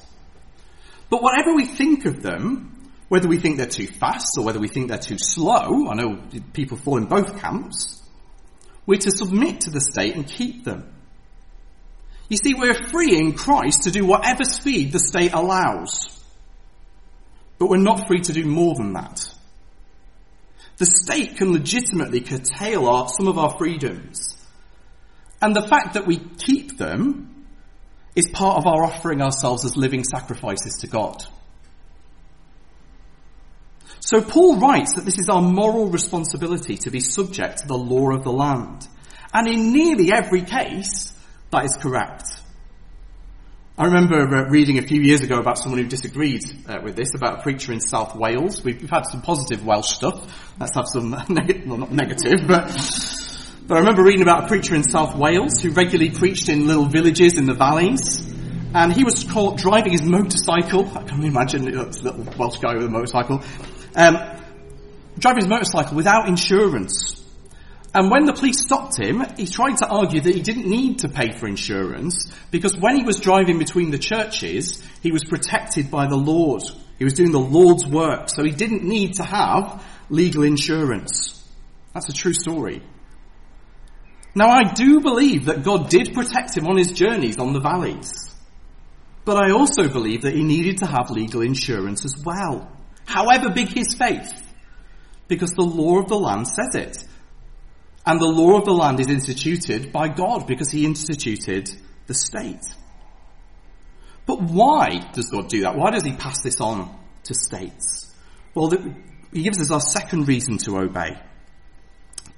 But 1.11 1.23
whatever 1.23 1.54
we 1.54 1.66
think 1.66 2.06
of 2.06 2.23
them, 2.23 2.90
whether 3.09 3.28
we 3.28 3.38
think 3.38 3.59
they're 3.59 3.66
too 3.66 3.87
fast 3.87 4.37
or 4.38 4.44
whether 4.44 4.59
we 4.59 4.68
think 4.68 4.88
they're 4.88 4.99
too 4.99 5.18
slow, 5.18 5.88
I 5.88 5.94
know 5.94 6.23
people 6.52 6.76
fall 6.76 6.97
in 6.97 7.04
both 7.04 7.40
camps, 7.40 8.02
we're 8.87 9.00
to 9.00 9.11
submit 9.11 9.62
to 9.62 9.71
the 9.71 9.81
state 9.81 10.14
and 10.14 10.26
keep 10.26 10.64
them. 10.64 10.91
You 12.29 12.37
see, 12.37 12.55
we're 12.55 12.88
free 12.88 13.17
in 13.17 13.35
Christ 13.35 13.83
to 13.83 13.91
do 13.91 14.05
whatever 14.05 14.45
speed 14.45 14.93
the 14.93 14.99
state 14.99 15.33
allows. 15.33 16.23
But 17.59 17.69
we're 17.69 17.76
not 17.76 18.07
free 18.07 18.21
to 18.21 18.33
do 18.33 18.45
more 18.45 18.75
than 18.75 18.95
that. 18.95 19.26
The 20.79 20.87
state 20.87 21.37
can 21.37 21.53
legitimately 21.53 22.21
curtail 22.21 22.88
our, 22.88 23.09
some 23.09 23.29
of 23.29 23.38
our 23.38 23.57
freedoms. 23.57 24.35
And 25.41 25.55
the 25.55 25.62
fact 25.62 25.95
that 25.95 26.07
we 26.07 26.17
keep 26.17 26.79
them 26.79 27.47
is 28.17 28.29
part 28.33 28.59
of 28.59 28.67
our 28.67 28.85
offering 28.85 29.21
ourselves 29.21 29.64
as 29.64 29.76
living 29.76 30.05
sacrifices 30.05 30.79
to 30.79 30.87
God. 30.87 31.25
So 34.05 34.21
Paul 34.21 34.59
writes 34.59 34.97
that 34.97 35.07
this 35.07 35.19
is 35.19 35.31
our 35.31 35.41
moral 35.41 35.87
responsibility 35.87 36.77
to 36.77 36.91
be 36.91 37.01
subject 37.01 37.61
to 37.61 37.67
the 37.67 37.79
law 37.79 38.11
of 38.11 38.23
the 38.23 38.31
land. 38.31 38.87
And 39.33 39.49
in 39.49 39.73
nearly 39.73 40.13
every 40.13 40.43
case, 40.43 41.19
that 41.51 41.65
is 41.65 41.75
correct. 41.79 42.25
I 43.79 43.87
remember 43.87 44.21
uh, 44.21 44.51
reading 44.51 44.77
a 44.77 44.83
few 44.83 45.01
years 45.01 45.23
ago 45.23 45.39
about 45.39 45.57
someone 45.57 45.81
who 45.81 45.89
disagreed 45.89 46.43
uh, 46.69 46.81
with 46.85 46.97
this, 46.97 47.15
about 47.15 47.39
a 47.39 47.43
preacher 47.43 47.73
in 47.73 47.81
South 47.81 48.15
Wales. 48.15 48.63
We've, 48.63 48.91
had 48.91 49.07
some 49.07 49.23
positive 49.23 49.65
Welsh 49.65 49.95
stuff. 49.95 50.55
Let's 50.61 50.77
have 50.77 50.87
some, 50.87 51.11
neg- 51.31 51.67
well 51.67 51.79
not 51.79 51.91
negative, 51.91 52.47
but, 52.47 52.67
but 53.67 53.75
I 53.75 53.79
remember 53.79 54.03
reading 54.03 54.21
about 54.21 54.45
a 54.45 54.49
preacher 54.49 54.75
in 54.75 54.85
South 54.85 55.17
Wales 55.17 55.63
who 55.63 55.71
regularly 55.71 56.11
preached 56.11 56.51
in 56.51 56.67
little 56.67 56.85
villages 56.85 57.39
in 57.39 57.47
the 57.47 57.55
valleys. 57.55 58.21
And 58.75 58.93
he 58.93 59.03
was 59.03 59.25
caught 59.25 59.57
driving 59.57 59.93
his 59.93 60.03
motorcycle. 60.03 60.87
I 60.95 61.05
can 61.05 61.25
imagine 61.25 61.65
this 61.65 62.03
little 62.03 62.27
Welsh 62.37 62.59
guy 62.59 62.75
with 62.75 62.85
a 62.85 62.91
motorcycle. 62.91 63.43
Um, 63.95 64.17
driving 65.19 65.43
his 65.43 65.49
motorcycle 65.49 65.97
without 65.97 66.29
insurance. 66.29 67.23
And 67.95 68.11
when 68.11 68.25
the 68.25 68.33
police 68.33 68.61
stopped 68.61 68.99
him, 68.99 69.25
he 69.37 69.47
tried 69.47 69.77
to 69.79 69.87
argue 69.87 70.21
that 70.21 70.35
he 70.35 70.43
didn't 70.43 70.67
need 70.67 71.01
to 71.01 71.09
pay 71.09 71.31
for 71.31 71.47
insurance 71.47 72.33
because 72.51 72.77
when 72.77 72.97
he 72.97 73.05
was 73.05 73.21
driving 73.21 73.59
between 73.59 73.93
the 73.93 73.99
churches, 73.99 74.83
he 75.01 75.13
was 75.13 75.23
protected 75.23 75.93
by 75.93 76.09
the 76.09 76.17
Lord. 76.17 76.63
He 76.99 77.05
was 77.05 77.15
doing 77.15 77.31
the 77.31 77.39
Lord's 77.39 77.87
work, 77.87 78.31
so 78.31 78.43
he 78.43 78.51
didn't 78.51 78.83
need 78.83 79.15
to 79.15 79.23
have 79.23 79.85
legal 80.11 80.43
insurance. 80.43 81.41
That's 81.93 82.09
a 82.09 82.13
true 82.13 82.33
story. 82.33 82.83
Now 84.35 84.51
I 84.51 84.65
do 84.65 85.01
believe 85.01 85.45
that 85.45 85.63
God 85.63 85.89
did 85.89 86.15
protect 86.15 86.57
him 86.57 86.67
on 86.67 86.77
his 86.77 86.91
journeys 86.91 87.39
on 87.39 87.53
the 87.53 87.61
valleys. 87.61 88.35
But 89.25 89.37
I 89.37 89.53
also 89.53 89.89
believe 89.89 90.23
that 90.23 90.35
he 90.35 90.43
needed 90.43 90.79
to 90.79 90.87
have 90.87 91.11
legal 91.11 91.43
insurance 91.43 92.05
as 92.05 92.17
well. 92.25 92.74
However 93.07 93.51
big 93.51 93.69
his 93.69 93.95
faith. 93.95 94.41
Because 95.29 95.51
the 95.53 95.63
law 95.63 96.01
of 96.01 96.09
the 96.09 96.19
land 96.19 96.47
says 96.49 96.75
it. 96.75 97.05
And 98.07 98.21
the 98.21 98.27
law 98.27 98.59
of 98.59 98.65
the 98.65 98.73
land 98.73 99.01
is 99.01 99.09
instituted 99.09 99.91
by 99.91 100.09
God 100.09 100.47
because 100.47 100.71
he 100.71 100.85
instituted 100.85 101.71
the 102.07 102.15
state. 102.15 102.65
But 104.27 104.43
why 104.43 105.11
does 105.13 105.31
God 105.31 105.49
do 105.49 105.63
that? 105.63 105.77
Why 105.77 105.91
does 105.91 106.05
he 106.05 106.13
pass 106.13 106.43
this 106.43 106.61
on 106.61 106.99
to 107.25 107.35
states? 107.35 108.15
Well, 108.55 108.71
he 109.33 109.43
gives 109.43 109.61
us 109.61 109.71
our 109.71 109.81
second 109.81 110.29
reason 110.29 110.59
to 110.59 110.79
obey. 110.79 111.19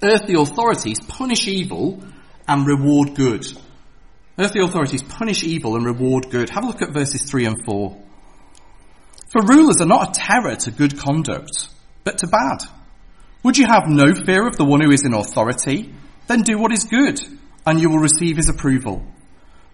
Earthly 0.03 0.35
authorities 0.35 0.99
punish 1.09 1.49
evil 1.49 2.03
and 2.47 2.67
reward 2.67 3.15
good. 3.15 3.47
Earthly 4.39 4.63
authorities 4.63 5.03
punish 5.03 5.43
evil 5.43 5.77
and 5.77 5.85
reward 5.85 6.31
good. 6.31 6.51
Have 6.51 6.65
a 6.65 6.67
look 6.67 6.83
at 6.83 6.91
verses 6.93 7.23
3 7.23 7.47
and 7.47 7.65
4. 7.65 7.97
For 9.31 9.43
rulers 9.43 9.81
are 9.81 9.87
not 9.87 10.11
a 10.17 10.21
terror 10.21 10.55
to 10.55 10.71
good 10.71 10.99
conduct, 10.99 11.69
but 12.05 12.19
to 12.19 12.29
bad. 12.29 12.59
Would 13.43 13.59
you 13.59 13.67
have 13.67 13.89
no 13.89 14.15
fear 14.15 14.47
of 14.47 14.57
the 14.57 14.65
one 14.65 14.81
who 14.81 14.91
is 14.91 15.05
in 15.05 15.15
authority? 15.15 15.93
Then 16.27 16.43
do 16.43 16.59
what 16.59 16.73
is 16.73 16.85
good, 16.85 17.21
and 17.67 17.81
you 17.81 17.91
will 17.91 17.99
receive 17.99 18.37
his 18.37 18.49
approval. 18.49 19.05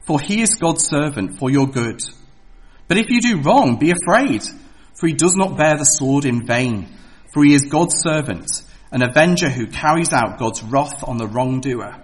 For 0.07 0.21
he 0.21 0.43
is 0.43 0.57
God's 0.57 0.87
servant 0.87 1.39
for 1.39 1.51
your 1.51 1.67
good. 1.67 2.01
But 2.89 2.99
if 2.99 3.11
you 3.11 3.21
do 3.21 3.41
wrong, 3.41 3.79
be 3.79 3.93
afraid, 3.93 4.43
for 4.99 5.07
he 5.07 5.15
does 5.15 5.37
not 5.37 5.57
bear 5.57 5.77
the 5.77 5.85
sword 5.85 6.25
in 6.25 6.47
vain, 6.47 6.89
for 7.33 7.45
he 7.45 7.55
is 7.55 7.63
God's 7.63 7.97
servant, 8.03 8.51
an 8.91 9.03
avenger 9.03 9.49
who 9.49 9.67
carries 9.67 10.13
out 10.13 10.39
God's 10.39 10.63
wrath 10.63 11.05
on 11.07 11.17
the 11.17 11.27
wrongdoer. 11.27 12.03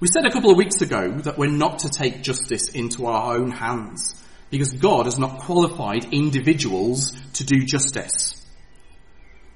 We 0.00 0.08
said 0.08 0.26
a 0.26 0.30
couple 0.30 0.50
of 0.50 0.56
weeks 0.56 0.80
ago 0.80 1.12
that 1.20 1.38
we're 1.38 1.50
not 1.50 1.80
to 1.80 1.88
take 1.88 2.22
justice 2.22 2.68
into 2.68 3.06
our 3.06 3.36
own 3.36 3.52
hands, 3.52 4.21
because 4.52 4.74
God 4.74 5.06
has 5.06 5.18
not 5.18 5.40
qualified 5.40 6.12
individuals 6.12 7.18
to 7.32 7.44
do 7.44 7.64
justice. 7.64 8.38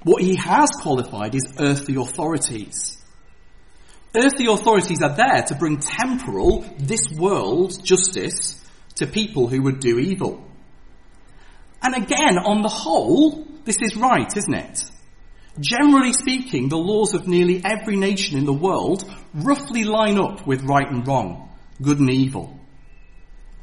What 0.04 0.22
he 0.22 0.36
has 0.36 0.70
qualified 0.80 1.34
is 1.34 1.54
earthly 1.58 1.96
authorities. 1.96 2.96
Earthly 4.16 4.46
authorities 4.46 5.02
are 5.02 5.14
there 5.14 5.42
to 5.48 5.54
bring 5.54 5.80
temporal, 5.80 6.64
this 6.78 7.10
world 7.14 7.84
justice 7.84 8.64
to 8.94 9.06
people 9.06 9.48
who 9.48 9.60
would 9.64 9.80
do 9.80 9.98
evil. 9.98 10.42
And 11.82 11.94
again, 11.94 12.38
on 12.38 12.62
the 12.62 12.70
whole, 12.70 13.46
this 13.66 13.76
is 13.82 13.96
right, 13.96 14.34
isn't 14.34 14.54
it? 14.54 14.80
Generally 15.60 16.14
speaking, 16.14 16.70
the 16.70 16.78
laws 16.78 17.12
of 17.12 17.28
nearly 17.28 17.60
every 17.62 17.96
nation 17.96 18.38
in 18.38 18.46
the 18.46 18.52
world 18.54 19.04
roughly 19.34 19.84
line 19.84 20.18
up 20.18 20.46
with 20.46 20.62
right 20.62 20.90
and 20.90 21.06
wrong, 21.06 21.50
good 21.82 21.98
and 21.98 22.10
evil. 22.10 22.58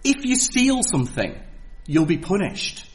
If 0.03 0.25
you 0.25 0.35
steal 0.35 0.81
something, 0.83 1.35
you'll 1.85 2.05
be 2.05 2.17
punished. 2.17 2.85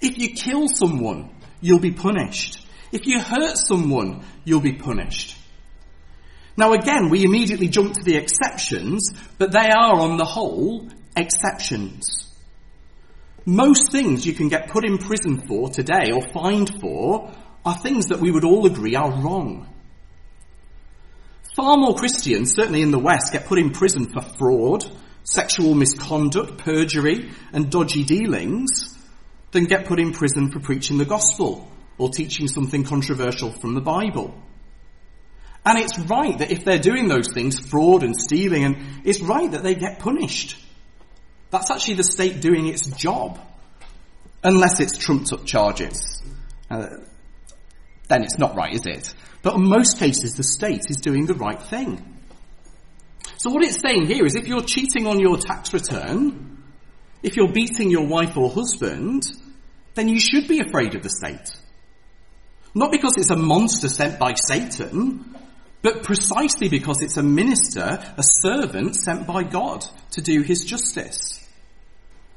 If 0.00 0.18
you 0.18 0.34
kill 0.34 0.68
someone, 0.68 1.30
you'll 1.60 1.80
be 1.80 1.92
punished. 1.92 2.66
If 2.92 3.06
you 3.06 3.20
hurt 3.20 3.56
someone, 3.56 4.24
you'll 4.44 4.60
be 4.60 4.74
punished. 4.74 5.38
Now 6.56 6.72
again, 6.72 7.08
we 7.10 7.24
immediately 7.24 7.68
jump 7.68 7.94
to 7.94 8.02
the 8.04 8.16
exceptions, 8.16 9.10
but 9.38 9.52
they 9.52 9.70
are 9.70 10.00
on 10.00 10.16
the 10.16 10.24
whole 10.24 10.88
exceptions. 11.16 12.32
Most 13.44 13.90
things 13.92 14.24
you 14.24 14.32
can 14.32 14.48
get 14.48 14.68
put 14.68 14.84
in 14.84 14.98
prison 14.98 15.46
for 15.46 15.68
today 15.68 16.12
or 16.12 16.22
fined 16.28 16.80
for 16.80 17.32
are 17.64 17.76
things 17.76 18.06
that 18.06 18.20
we 18.20 18.30
would 18.30 18.44
all 18.44 18.66
agree 18.66 18.94
are 18.94 19.10
wrong. 19.10 19.68
Far 21.54 21.76
more 21.76 21.94
Christians, 21.94 22.54
certainly 22.54 22.82
in 22.82 22.90
the 22.90 22.98
West, 22.98 23.32
get 23.32 23.46
put 23.46 23.58
in 23.58 23.70
prison 23.70 24.06
for 24.06 24.22
fraud, 24.38 24.84
sexual 25.24 25.74
misconduct, 25.74 26.58
perjury, 26.58 27.30
and 27.52 27.70
dodgy 27.70 28.04
dealings 28.04 28.94
than 29.50 29.64
get 29.64 29.86
put 29.86 29.98
in 29.98 30.12
prison 30.12 30.50
for 30.50 30.60
preaching 30.60 30.98
the 30.98 31.04
gospel 31.04 31.70
or 31.98 32.10
teaching 32.10 32.46
something 32.46 32.84
controversial 32.84 33.50
from 33.50 33.74
the 33.74 33.80
Bible. 33.80 34.34
And 35.64 35.78
it's 35.78 35.98
right 35.98 36.36
that 36.38 36.50
if 36.50 36.64
they're 36.64 36.78
doing 36.78 37.08
those 37.08 37.32
things, 37.32 37.58
fraud 37.58 38.02
and 38.02 38.14
stealing, 38.14 38.64
and 38.64 38.76
it's 39.04 39.20
right 39.20 39.50
that 39.50 39.62
they 39.62 39.74
get 39.74 39.98
punished. 39.98 40.58
That's 41.50 41.70
actually 41.70 41.94
the 41.94 42.04
state 42.04 42.40
doing 42.40 42.66
its 42.66 42.86
job. 42.86 43.40
Unless 44.42 44.80
it's 44.80 44.98
trumped 44.98 45.32
up 45.32 45.46
charges. 45.46 46.22
Uh, 46.70 46.88
then 48.08 48.24
it's 48.24 48.38
not 48.38 48.54
right, 48.54 48.74
is 48.74 48.84
it? 48.84 49.14
But 49.40 49.54
in 49.54 49.66
most 49.66 49.98
cases, 49.98 50.34
the 50.34 50.42
state 50.42 50.90
is 50.90 50.98
doing 50.98 51.24
the 51.24 51.34
right 51.34 51.62
thing. 51.62 52.13
So 53.44 53.50
what 53.50 53.62
it's 53.62 53.78
saying 53.78 54.06
here 54.06 54.24
is 54.24 54.36
if 54.36 54.48
you're 54.48 54.62
cheating 54.62 55.06
on 55.06 55.20
your 55.20 55.36
tax 55.36 55.74
return, 55.74 56.62
if 57.22 57.36
you're 57.36 57.52
beating 57.52 57.90
your 57.90 58.06
wife 58.06 58.38
or 58.38 58.48
husband, 58.48 59.22
then 59.92 60.08
you 60.08 60.18
should 60.18 60.48
be 60.48 60.60
afraid 60.60 60.94
of 60.94 61.02
the 61.02 61.10
state. 61.10 61.54
Not 62.74 62.90
because 62.90 63.18
it's 63.18 63.28
a 63.28 63.36
monster 63.36 63.90
sent 63.90 64.18
by 64.18 64.32
Satan, 64.32 65.36
but 65.82 66.04
precisely 66.04 66.70
because 66.70 67.02
it's 67.02 67.18
a 67.18 67.22
minister, 67.22 68.02
a 68.16 68.22
servant 68.22 68.96
sent 68.96 69.26
by 69.26 69.42
God 69.42 69.84
to 70.12 70.22
do 70.22 70.40
his 70.40 70.64
justice. 70.64 71.46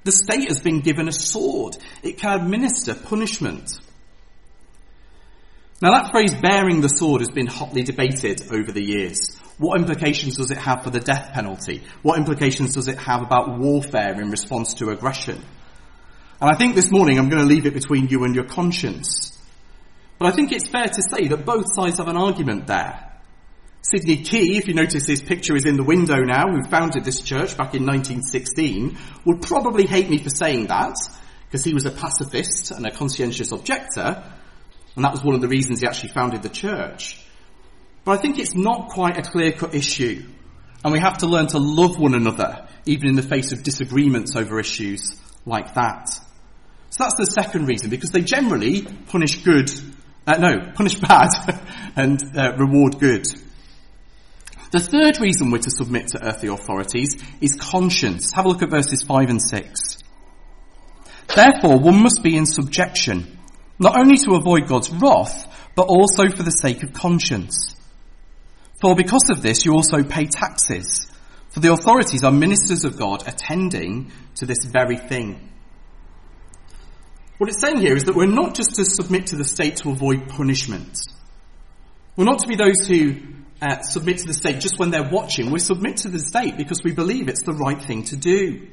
The 0.03 0.11
state 0.11 0.49
has 0.49 0.59
been 0.59 0.81
given 0.81 1.07
a 1.07 1.13
sword. 1.13 1.77
It 2.03 2.17
can 2.17 2.37
administer 2.37 2.95
punishment. 2.95 3.79
Now 5.81 5.91
that 5.91 6.11
phrase 6.11 6.35
bearing 6.35 6.81
the 6.81 6.89
sword 6.89 7.21
has 7.21 7.29
been 7.29 7.47
hotly 7.47 7.83
debated 7.83 8.51
over 8.51 8.73
the 8.73 8.83
years. 8.83 9.36
What 9.57 9.79
implications 9.79 10.37
does 10.37 10.51
it 10.51 10.57
have 10.57 10.83
for 10.83 10.91
the 10.91 10.99
death 10.99 11.31
penalty? 11.33 11.83
What 12.03 12.19
implications 12.19 12.73
does 12.73 12.87
it 12.87 12.97
have 12.99 13.23
about 13.23 13.57
warfare 13.57 14.21
in 14.21 14.29
response 14.29 14.75
to 14.75 14.89
aggression? 14.89 15.43
And 16.39 16.51
I 16.51 16.55
think 16.55 16.75
this 16.75 16.91
morning 16.91 17.17
I'm 17.17 17.29
going 17.29 17.41
to 17.41 17.47
leave 17.47 17.65
it 17.65 17.73
between 17.73 18.07
you 18.07 18.23
and 18.23 18.35
your 18.35 18.45
conscience. 18.45 19.35
But 20.19 20.31
I 20.31 20.35
think 20.35 20.51
it's 20.51 20.67
fair 20.67 20.85
to 20.85 21.01
say 21.01 21.27
that 21.29 21.45
both 21.45 21.65
sides 21.73 21.97
have 21.97 22.07
an 22.07 22.17
argument 22.17 22.67
there. 22.67 23.03
Sidney 23.81 24.17
Key, 24.17 24.57
if 24.57 24.67
you 24.67 24.73
notice 24.73 25.07
his 25.07 25.21
picture 25.21 25.55
is 25.55 25.65
in 25.65 25.77
the 25.77 25.83
window 25.83 26.17
now, 26.17 26.47
who 26.47 26.63
founded 26.63 27.03
this 27.03 27.21
church 27.21 27.57
back 27.57 27.73
in 27.73 27.85
1916, 27.85 28.97
would 29.25 29.41
probably 29.41 29.87
hate 29.87 30.09
me 30.09 30.21
for 30.21 30.29
saying 30.29 30.67
that, 30.67 30.97
because 31.45 31.63
he 31.63 31.73
was 31.73 31.85
a 31.85 31.91
pacifist 31.91 32.71
and 32.71 32.85
a 32.85 32.91
conscientious 32.91 33.51
objector, 33.51 34.23
and 34.95 35.05
that 35.05 35.11
was 35.11 35.23
one 35.23 35.35
of 35.35 35.41
the 35.41 35.47
reasons 35.47 35.79
he 35.79 35.87
actually 35.87 36.09
founded 36.09 36.43
the 36.43 36.49
church. 36.49 37.23
But 38.07 38.19
I 38.19 38.21
think 38.21 38.39
it's 38.39 38.55
not 38.55 38.87
quite 38.87 39.17
a 39.17 39.21
clear-cut 39.21 39.75
issue, 39.75 40.23
and 40.81 40.93
we 40.93 40.99
have 40.99 41.17
to 41.17 41.27
learn 41.27 41.47
to 41.47 41.59
love 41.59 41.99
one 41.99 42.13
another, 42.13 42.65
even 42.85 43.09
in 43.09 43.15
the 43.17 43.21
face 43.21 43.51
of 43.51 43.63
disagreements 43.63 44.33
over 44.37 44.61
issues 44.61 45.19
like 45.45 45.73
that. 45.73 46.07
So 46.89 47.03
that's 47.03 47.15
the 47.15 47.25
second 47.25 47.65
reason, 47.65 47.89
because 47.89 48.11
they 48.11 48.21
generally 48.21 48.83
punish 49.07 49.43
good, 49.43 49.69
uh, 50.25 50.37
no, 50.37 50.71
punish 50.73 50.95
bad 51.01 51.27
and 51.97 52.17
uh, 52.33 52.55
reward 52.55 52.97
good. 52.97 53.25
The 54.71 54.79
third 54.79 55.19
reason 55.19 55.51
we're 55.51 55.57
to 55.57 55.69
submit 55.69 56.07
to 56.13 56.25
earthly 56.25 56.47
authorities 56.47 57.21
is 57.41 57.57
conscience. 57.59 58.31
Have 58.31 58.45
a 58.45 58.47
look 58.47 58.61
at 58.61 58.69
verses 58.69 59.03
5 59.03 59.29
and 59.29 59.41
6. 59.41 59.97
Therefore, 61.35 61.77
one 61.77 62.03
must 62.03 62.23
be 62.23 62.37
in 62.37 62.45
subjection, 62.45 63.37
not 63.77 63.99
only 63.99 64.15
to 64.19 64.35
avoid 64.35 64.65
God's 64.65 64.91
wrath, 64.91 65.69
but 65.75 65.87
also 65.87 66.29
for 66.29 66.43
the 66.43 66.51
sake 66.51 66.83
of 66.83 66.93
conscience. 66.93 67.73
For 68.79 68.95
because 68.95 69.29
of 69.29 69.41
this, 69.41 69.65
you 69.65 69.73
also 69.73 70.03
pay 70.03 70.25
taxes, 70.25 71.07
for 71.49 71.59
the 71.59 71.73
authorities 71.73 72.23
are 72.23 72.31
ministers 72.31 72.85
of 72.85 72.97
God 72.97 73.27
attending 73.27 74.11
to 74.35 74.45
this 74.45 74.65
very 74.65 74.97
thing. 74.97 75.51
What 77.37 77.49
it's 77.49 77.61
saying 77.61 77.77
here 77.77 77.95
is 77.95 78.03
that 78.05 78.15
we're 78.15 78.27
not 78.27 78.55
just 78.55 78.75
to 78.75 78.85
submit 78.85 79.27
to 79.27 79.35
the 79.35 79.45
state 79.45 79.77
to 79.77 79.91
avoid 79.91 80.27
punishment. 80.29 80.97
We're 82.15 82.25
not 82.25 82.39
to 82.39 82.47
be 82.47 82.55
those 82.55 82.87
who 82.87 83.15
uh, 83.61 83.81
submit 83.81 84.19
to 84.19 84.27
the 84.27 84.33
state 84.33 84.59
just 84.59 84.79
when 84.79 84.91
they're 84.91 85.09
watching. 85.09 85.51
We 85.51 85.59
submit 85.59 85.97
to 85.97 86.09
the 86.09 86.19
state 86.19 86.57
because 86.57 86.83
we 86.83 86.93
believe 86.93 87.29
it's 87.29 87.43
the 87.43 87.53
right 87.53 87.81
thing 87.81 88.03
to 88.05 88.15
do. 88.15 88.67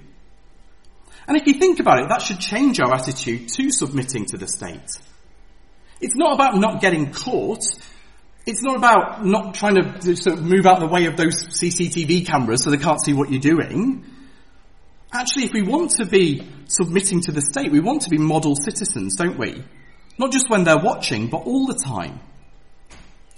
And 1.26 1.36
if 1.36 1.46
you 1.46 1.54
think 1.54 1.80
about 1.80 2.00
it, 2.00 2.08
that 2.08 2.22
should 2.22 2.40
change 2.40 2.80
our 2.80 2.92
attitude 2.92 3.48
to 3.48 3.70
submitting 3.70 4.26
to 4.26 4.36
the 4.36 4.46
state. 4.46 4.90
It's 6.00 6.16
not 6.16 6.34
about 6.34 6.56
not 6.56 6.80
getting 6.80 7.12
caught. 7.12 7.64
It's 8.46 8.62
not 8.62 8.76
about 8.76 9.24
not 9.24 9.54
trying 9.54 9.76
to 9.76 10.16
sort 10.16 10.38
of 10.38 10.44
move 10.44 10.66
out 10.66 10.82
of 10.82 10.88
the 10.88 10.94
way 10.94 11.06
of 11.06 11.16
those 11.16 11.46
CCTV 11.46 12.26
cameras 12.26 12.62
so 12.62 12.70
they 12.70 12.76
can't 12.76 13.02
see 13.02 13.14
what 13.14 13.30
you're 13.30 13.40
doing. 13.40 14.04
Actually, 15.12 15.44
if 15.44 15.52
we 15.52 15.62
want 15.62 15.92
to 15.92 16.04
be 16.04 16.46
submitting 16.66 17.22
to 17.22 17.32
the 17.32 17.40
state, 17.40 17.72
we 17.72 17.80
want 17.80 18.02
to 18.02 18.10
be 18.10 18.18
model 18.18 18.54
citizens, 18.54 19.16
don't 19.16 19.38
we? 19.38 19.64
Not 20.18 20.30
just 20.30 20.50
when 20.50 20.64
they're 20.64 20.78
watching, 20.78 21.28
but 21.28 21.38
all 21.38 21.66
the 21.66 21.74
time. 21.74 22.20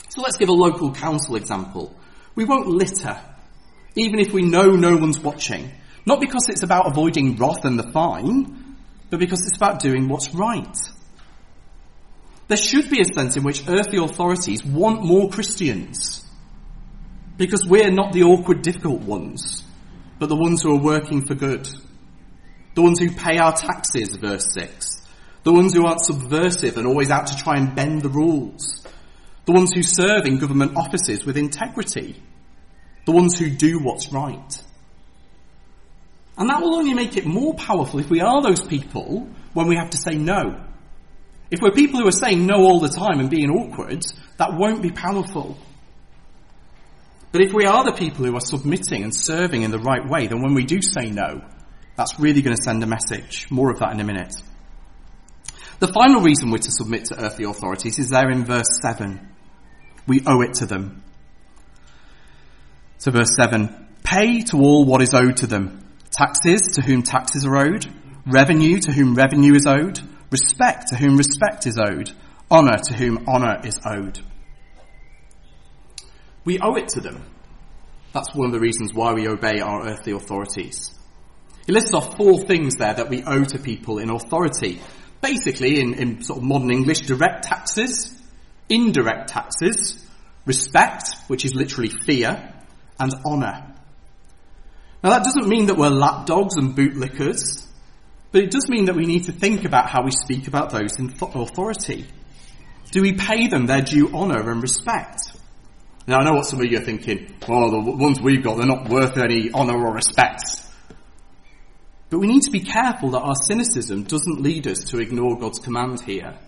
So 0.09 0.23
let's 0.23 0.39
give 0.39 0.49
a 0.49 0.53
local 0.53 0.93
council 0.93 1.37
example. 1.37 1.95
We 2.35 2.45
won't 2.45 2.67
litter, 2.67 3.21
even 3.95 4.19
if 4.19 4.33
we 4.33 4.43
know 4.43 4.71
no 4.71 4.97
one's 4.97 5.21
watching. 5.21 5.71
Not 6.05 6.21
because 6.21 6.49
it's 6.49 6.63
about 6.63 6.87
avoiding 6.87 7.37
wrath 7.37 7.65
and 7.65 7.79
the 7.79 7.93
fine, 7.93 8.77
but 9.11 9.21
because 9.21 9.47
it's 9.47 9.57
about 9.57 9.81
doing 9.81 10.09
what's 10.09 10.35
right. 10.35 10.77
There 12.49 12.57
should 12.57 12.91
be 12.91 13.01
a 13.01 13.05
sense 13.05 13.37
in 13.37 13.43
which 13.43 13.69
earthly 13.69 13.99
authorities 13.99 14.65
want 14.65 15.05
more 15.05 15.29
Christians. 15.31 16.25
Because 17.37 17.67
we're 17.67 17.91
not 17.91 18.13
the 18.13 18.23
awkward, 18.23 18.63
difficult 18.63 19.03
ones, 19.03 19.65
but 20.19 20.29
the 20.29 20.37
ones 20.37 20.63
who 20.63 20.75
are 20.75 20.81
working 20.81 21.27
for 21.27 21.35
good. 21.35 21.69
The 22.75 22.83
ones 22.83 23.01
who 23.01 23.11
pay 23.11 23.39
our 23.39 23.55
taxes, 23.55 24.17
verse 24.17 24.53
6. 24.55 25.03
The 25.43 25.53
ones 25.53 25.75
who 25.75 25.87
aren't 25.87 26.05
subversive 26.05 26.77
and 26.77 26.87
always 26.87 27.11
out 27.11 27.29
to 27.29 27.37
try 27.37 27.57
and 27.57 27.75
bend 27.75 28.03
the 28.03 28.09
rules. 28.09 28.85
The 29.45 29.53
ones 29.53 29.73
who 29.73 29.83
serve 29.83 30.27
in 30.27 30.39
government 30.39 30.77
offices 30.77 31.25
with 31.25 31.37
integrity. 31.37 32.21
The 33.07 33.13
ones 33.13 33.39
who 33.39 33.51
do 33.51 33.79
what's 33.79 34.13
right. 34.13 34.63
And 36.39 36.51
that 36.51 36.61
will 36.61 36.75
only 36.75 36.95
make 36.95 37.17
it 37.17 37.25
more 37.25 37.55
powerful 37.55 38.01
if 38.01 38.11
we 38.11 38.21
are 38.21 38.43
those 38.43 38.63
people 38.63 39.29
when 39.55 39.69
we 39.69 39.77
have 39.77 39.91
to 39.91 39.99
say 39.99 40.17
no. 40.17 40.61
If 41.51 41.61
we're 41.61 41.71
people 41.71 42.01
who 42.01 42.09
are 42.09 42.13
saying 42.13 42.45
no 42.45 42.57
all 42.57 42.81
the 42.81 42.89
time 42.89 43.21
and 43.21 43.31
being 43.31 43.51
awkward, 43.51 44.05
that 44.39 44.55
won't 44.55 44.83
be 44.83 44.91
powerful. 44.91 45.57
But 47.33 47.43
if 47.43 47.53
we 47.53 47.67
are 47.67 47.85
the 47.85 47.93
people 47.93 48.25
who 48.25 48.35
are 48.35 48.41
submitting 48.41 49.05
and 49.05 49.15
serving 49.15 49.63
in 49.63 49.71
the 49.71 49.79
right 49.79 50.09
way, 50.09 50.27
then 50.27 50.43
when 50.43 50.55
we 50.55 50.65
do 50.65 50.81
say 50.81 51.11
no, 51.11 51.43
that's 51.97 52.19
really 52.19 52.43
going 52.43 52.57
to 52.57 52.63
send 52.63 52.83
a 52.83 52.87
message. 52.87 53.51
More 53.51 53.71
of 53.71 53.79
that 53.81 53.93
in 53.93 54.01
a 54.01 54.05
minute. 54.05 54.35
The 55.79 55.89
final 55.89 56.23
reason 56.23 56.51
we're 56.51 56.59
to 56.59 56.71
submit 56.71 57.07
to 57.07 57.23
earthly 57.23 57.45
authorities 57.45 57.99
is 57.99 58.09
there 58.09 58.31
in 58.31 58.45
verse 58.45 58.81
7. 58.83 59.21
We 60.07 60.23
owe 60.27 60.41
it 60.41 60.55
to 60.55 60.67
them. 60.67 61.03
So 62.99 63.11
verse 63.11 63.37
7, 63.37 63.87
pay 64.03 64.41
to 64.45 64.57
all 64.57 64.87
what 64.87 65.03
is 65.03 65.13
owed 65.13 65.37
to 65.39 65.47
them. 65.47 65.85
Taxes 66.11 66.63
to 66.75 66.83
whom 66.83 67.03
taxes 67.03 67.45
are 67.45 67.57
owed, 67.57 67.87
revenue 68.27 68.79
to 68.81 68.93
whom 68.93 69.15
revenue 69.15 69.55
is 69.55 69.67
owed, 69.67 70.01
respect 70.31 70.89
to 70.89 70.97
whom 70.97 71.17
respect 71.17 71.67
is 71.67 71.79
owed, 71.79 72.13
honour 72.51 72.79
to 72.89 72.95
whom 72.95 73.27
honour 73.29 73.61
is 73.65 73.81
owed. 73.85 74.21
We 76.45 76.59
owe 76.61 76.77
it 76.77 76.89
to 76.91 77.01
them. 77.01 77.25
That's 78.13 78.35
one 78.35 78.47
of 78.47 78.53
the 78.53 78.61
reasons 78.61 78.95
why 78.95 79.13
we 79.13 79.29
obey 79.29 79.61
our 79.61 79.87
earthly 79.87 80.13
authorities. 80.13 80.91
He 81.67 81.73
lists 81.73 81.93
off 81.93 82.17
four 82.17 82.39
things 82.39 82.77
there 82.77 82.95
that 82.95 83.11
we 83.11 83.25
owe 83.25 83.45
to 83.45 83.59
people 83.59 83.99
in 83.99 84.11
authority. 84.11 84.81
Basically, 85.21 85.81
in, 85.81 85.95
in 85.95 86.23
sort 86.23 86.39
of 86.39 86.45
modern 86.45 86.71
English, 86.71 87.01
direct 87.01 87.45
taxes, 87.45 88.17
indirect 88.69 89.29
taxes, 89.29 90.03
respect, 90.45 91.17
which 91.27 91.45
is 91.45 91.55
literally 91.55 91.91
fear, 91.91 92.55
and 92.99 93.13
honour. 93.27 93.75
Now 95.03 95.11
that 95.11 95.25
doesn't 95.25 95.49
mean 95.49 95.67
that 95.67 95.77
we're 95.77 95.91
lapdogs 95.91 96.57
and 96.57 96.77
bootlickers, 96.77 97.66
but 98.33 98.43
it 98.43 98.51
does 98.51 98.69
mean 98.69 98.87
that 98.87 98.97
we 98.97 99.07
need 99.07 99.25
to 99.25 99.33
think 99.33 99.65
about 99.65 99.89
how 99.89 100.03
we 100.03 100.11
speak 100.11 100.49
about 100.49 100.71
those 100.71 100.99
in 100.99 101.15
authority. 101.21 102.07
Do 102.91 103.03
we 103.03 103.13
pay 103.13 103.49
them 103.49 103.67
their 103.67 103.83
due 103.83 104.09
honour 104.15 104.51
and 104.51 104.63
respect? 104.63 105.33
Now 106.07 106.19
I 106.19 106.25
know 106.25 106.35
what 106.35 106.47
some 106.47 106.61
of 106.61 106.67
you 106.67 106.79
are 106.79 106.85
thinking, 106.85 107.35
well 107.49 107.71
the 107.71 107.81
ones 107.81 108.21
we've 108.21 108.43
got, 108.43 108.57
they're 108.59 108.67
not 108.67 108.89
worth 108.89 109.17
any 109.17 109.51
honour 109.53 109.77
or 109.77 109.93
respect. 109.95 110.43
But 112.09 112.19
we 112.19 112.29
need 112.29 112.43
to 112.43 112.51
be 112.51 112.61
careful 112.61 113.11
that 113.11 113.21
our 113.21 113.35
cynicism 113.35 114.05
doesn't 114.05 114.41
lead 114.41 114.67
us 114.69 114.85
to 114.91 115.01
ignore 115.01 115.39
God's 115.39 115.59
command 115.59 116.01
here. 116.01 116.39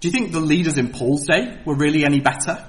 Do 0.00 0.06
you 0.06 0.12
think 0.12 0.30
the 0.30 0.40
leaders 0.40 0.78
in 0.78 0.90
Paul's 0.90 1.26
day 1.26 1.60
were 1.64 1.74
really 1.74 2.04
any 2.04 2.20
better? 2.20 2.64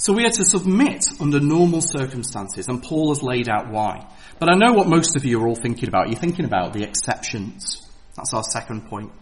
So 0.00 0.14
we 0.14 0.24
are 0.24 0.30
to 0.30 0.44
submit 0.46 1.04
under 1.20 1.40
normal 1.40 1.82
circumstances, 1.82 2.68
and 2.68 2.82
Paul 2.82 3.10
has 3.10 3.22
laid 3.22 3.50
out 3.50 3.70
why. 3.70 4.08
But 4.38 4.48
I 4.48 4.56
know 4.56 4.72
what 4.72 4.88
most 4.88 5.14
of 5.14 5.26
you 5.26 5.38
are 5.42 5.46
all 5.46 5.54
thinking 5.54 5.90
about. 5.90 6.08
You're 6.08 6.18
thinking 6.18 6.46
about 6.46 6.72
the 6.72 6.82
exceptions. 6.82 7.86
That's 8.16 8.32
our 8.32 8.42
second 8.42 8.88
point. 8.88 9.12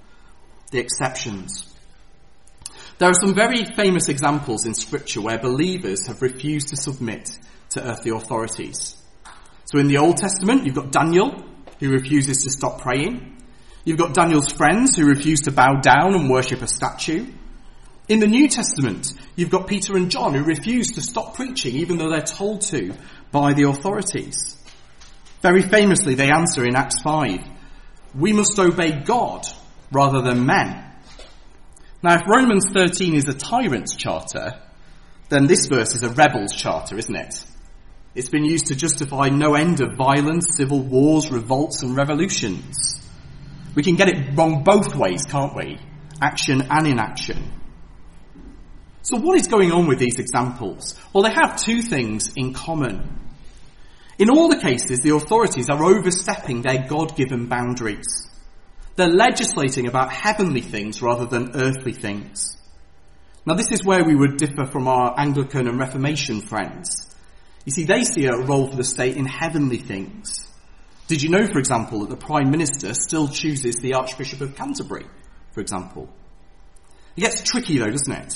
The 0.70 0.78
exceptions. 0.78 1.74
There 2.98 3.10
are 3.10 3.20
some 3.20 3.34
very 3.34 3.64
famous 3.64 4.08
examples 4.08 4.66
in 4.66 4.74
scripture 4.74 5.20
where 5.20 5.36
believers 5.36 6.06
have 6.06 6.22
refused 6.22 6.68
to 6.68 6.76
submit 6.76 7.28
to 7.70 7.82
earthly 7.82 8.12
authorities. 8.12 9.02
So 9.64 9.80
in 9.80 9.88
the 9.88 9.98
Old 9.98 10.18
Testament, 10.18 10.64
you've 10.64 10.76
got 10.76 10.92
Daniel, 10.92 11.42
who 11.80 11.90
refuses 11.90 12.44
to 12.44 12.52
stop 12.52 12.82
praying. 12.82 13.36
You've 13.84 13.98
got 13.98 14.14
Daniel's 14.14 14.52
friends 14.52 14.94
who 14.94 15.06
refuse 15.06 15.40
to 15.40 15.50
bow 15.50 15.80
down 15.80 16.14
and 16.14 16.30
worship 16.30 16.62
a 16.62 16.68
statue. 16.68 17.26
In 18.08 18.20
the 18.20 18.28
New 18.28 18.46
Testament, 18.48 19.12
you've 19.38 19.50
got 19.50 19.68
Peter 19.68 19.96
and 19.96 20.10
John 20.10 20.34
who 20.34 20.42
refuse 20.42 20.92
to 20.92 21.00
stop 21.00 21.34
preaching 21.34 21.76
even 21.76 21.96
though 21.96 22.10
they're 22.10 22.20
told 22.22 22.62
to 22.62 22.92
by 23.30 23.52
the 23.54 23.68
authorities. 23.68 24.56
Very 25.42 25.62
famously, 25.62 26.16
they 26.16 26.30
answer 26.30 26.66
in 26.66 26.74
Acts 26.74 27.00
5, 27.02 27.38
we 28.16 28.32
must 28.32 28.58
obey 28.58 28.90
God 28.90 29.46
rather 29.92 30.22
than 30.22 30.44
men. 30.44 30.84
Now, 32.02 32.14
if 32.14 32.26
Romans 32.26 32.64
13 32.72 33.14
is 33.14 33.28
a 33.28 33.34
tyrant's 33.34 33.94
charter, 33.94 34.60
then 35.28 35.46
this 35.46 35.66
verse 35.66 35.94
is 35.94 36.02
a 36.02 36.08
rebel's 36.08 36.52
charter, 36.52 36.98
isn't 36.98 37.14
it? 37.14 37.44
It's 38.16 38.30
been 38.30 38.44
used 38.44 38.66
to 38.66 38.74
justify 38.74 39.28
no 39.28 39.54
end 39.54 39.80
of 39.80 39.94
violence, 39.96 40.56
civil 40.56 40.80
wars, 40.80 41.30
revolts 41.30 41.82
and 41.82 41.96
revolutions. 41.96 43.00
We 43.76 43.84
can 43.84 43.94
get 43.94 44.08
it 44.08 44.36
wrong 44.36 44.64
both 44.64 44.96
ways, 44.96 45.22
can't 45.24 45.54
we? 45.54 45.78
Action 46.20 46.66
and 46.68 46.88
inaction. 46.88 47.52
So 49.08 49.16
what 49.16 49.40
is 49.40 49.46
going 49.48 49.72
on 49.72 49.86
with 49.86 49.98
these 49.98 50.18
examples? 50.18 50.94
Well, 51.14 51.22
they 51.22 51.32
have 51.32 51.56
two 51.56 51.80
things 51.80 52.30
in 52.36 52.52
common. 52.52 53.08
In 54.18 54.28
all 54.28 54.50
the 54.50 54.60
cases, 54.60 55.00
the 55.00 55.14
authorities 55.14 55.70
are 55.70 55.82
overstepping 55.82 56.60
their 56.60 56.86
God-given 56.86 57.46
boundaries. 57.46 58.28
They're 58.96 59.08
legislating 59.08 59.86
about 59.86 60.12
heavenly 60.12 60.60
things 60.60 61.00
rather 61.00 61.24
than 61.24 61.52
earthly 61.56 61.94
things. 61.94 62.58
Now 63.46 63.54
this 63.54 63.72
is 63.72 63.82
where 63.82 64.04
we 64.04 64.14
would 64.14 64.36
differ 64.36 64.66
from 64.66 64.86
our 64.86 65.18
Anglican 65.18 65.68
and 65.68 65.78
Reformation 65.78 66.42
friends. 66.42 67.08
You 67.64 67.72
see, 67.72 67.84
they 67.84 68.04
see 68.04 68.26
a 68.26 68.36
role 68.36 68.68
for 68.68 68.76
the 68.76 68.84
state 68.84 69.16
in 69.16 69.24
heavenly 69.24 69.78
things. 69.78 70.46
Did 71.06 71.22
you 71.22 71.30
know, 71.30 71.46
for 71.46 71.60
example, 71.60 72.00
that 72.00 72.10
the 72.10 72.26
Prime 72.26 72.50
Minister 72.50 72.92
still 72.92 73.28
chooses 73.28 73.76
the 73.76 73.94
Archbishop 73.94 74.42
of 74.42 74.54
Canterbury, 74.54 75.06
for 75.52 75.62
example? 75.62 76.10
It 77.16 77.22
gets 77.22 77.42
tricky 77.42 77.78
though, 77.78 77.88
doesn't 77.88 78.12
it? 78.12 78.34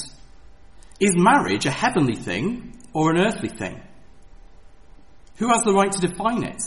Is 1.02 1.16
marriage 1.16 1.66
a 1.66 1.70
heavenly 1.72 2.14
thing 2.14 2.78
or 2.92 3.10
an 3.10 3.18
earthly 3.18 3.48
thing? 3.48 3.82
Who 5.38 5.48
has 5.48 5.62
the 5.64 5.72
right 5.72 5.90
to 5.90 6.00
define 6.00 6.44
it? 6.44 6.62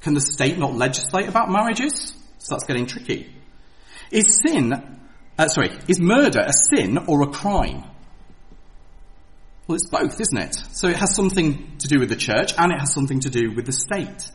Can 0.00 0.14
the 0.14 0.20
state 0.20 0.58
not 0.58 0.74
legislate 0.74 1.28
about 1.28 1.52
marriages? 1.52 2.12
So 2.38 2.54
that's 2.54 2.64
getting 2.64 2.86
tricky. 2.86 3.32
Is 4.10 4.40
sin, 4.44 4.72
uh, 5.38 5.46
sorry, 5.46 5.70
is 5.86 6.00
murder 6.00 6.40
a 6.40 6.52
sin 6.52 6.98
or 7.06 7.22
a 7.22 7.28
crime? 7.28 7.84
Well, 9.68 9.76
it's 9.76 9.88
both, 9.88 10.20
isn't 10.20 10.38
it? 10.38 10.56
So 10.72 10.88
it 10.88 10.96
has 10.96 11.14
something 11.14 11.76
to 11.78 11.86
do 11.86 12.00
with 12.00 12.08
the 12.08 12.16
church 12.16 12.52
and 12.58 12.72
it 12.72 12.80
has 12.80 12.92
something 12.92 13.20
to 13.20 13.30
do 13.30 13.52
with 13.52 13.66
the 13.66 13.72
state. 13.72 14.32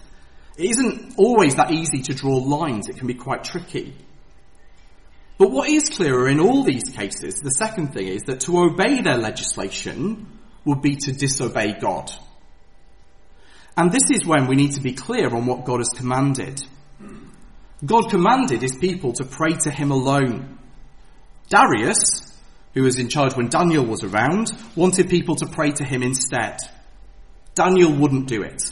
It 0.57 0.69
isn't 0.69 1.15
always 1.17 1.55
that 1.55 1.71
easy 1.71 2.03
to 2.03 2.13
draw 2.13 2.37
lines. 2.37 2.87
It 2.87 2.95
can 2.95 3.07
be 3.07 3.15
quite 3.15 3.43
tricky. 3.43 3.95
But 5.37 5.51
what 5.51 5.69
is 5.69 5.89
clearer 5.89 6.29
in 6.29 6.39
all 6.39 6.63
these 6.63 6.89
cases, 6.95 7.41
the 7.41 7.51
second 7.51 7.93
thing 7.93 8.07
is 8.07 8.23
that 8.23 8.41
to 8.41 8.57
obey 8.59 9.01
their 9.01 9.17
legislation 9.17 10.27
would 10.63 10.81
be 10.81 10.95
to 10.95 11.11
disobey 11.11 11.73
God. 11.79 12.11
And 13.77 13.91
this 13.91 14.09
is 14.09 14.25
when 14.25 14.47
we 14.47 14.55
need 14.55 14.71
to 14.73 14.81
be 14.81 14.93
clear 14.93 15.33
on 15.35 15.45
what 15.45 15.65
God 15.65 15.79
has 15.79 15.89
commanded. 15.89 16.61
God 17.85 18.09
commanded 18.09 18.61
his 18.61 18.75
people 18.75 19.11
to 19.13 19.25
pray 19.25 19.53
to 19.63 19.69
him 19.69 19.91
alone. 19.91 20.57
Darius, 21.49 22.33
who 22.73 22.83
was 22.83 22.97
in 22.97 23.09
charge 23.09 23.35
when 23.35 23.49
Daniel 23.49 23.85
was 23.85 24.03
around, 24.03 24.51
wanted 24.75 25.09
people 25.09 25.35
to 25.35 25.47
pray 25.47 25.71
to 25.71 25.83
him 25.83 26.01
instead. 26.01 26.59
Daniel 27.53 27.91
wouldn't 27.91 28.27
do 28.27 28.41
it. 28.41 28.63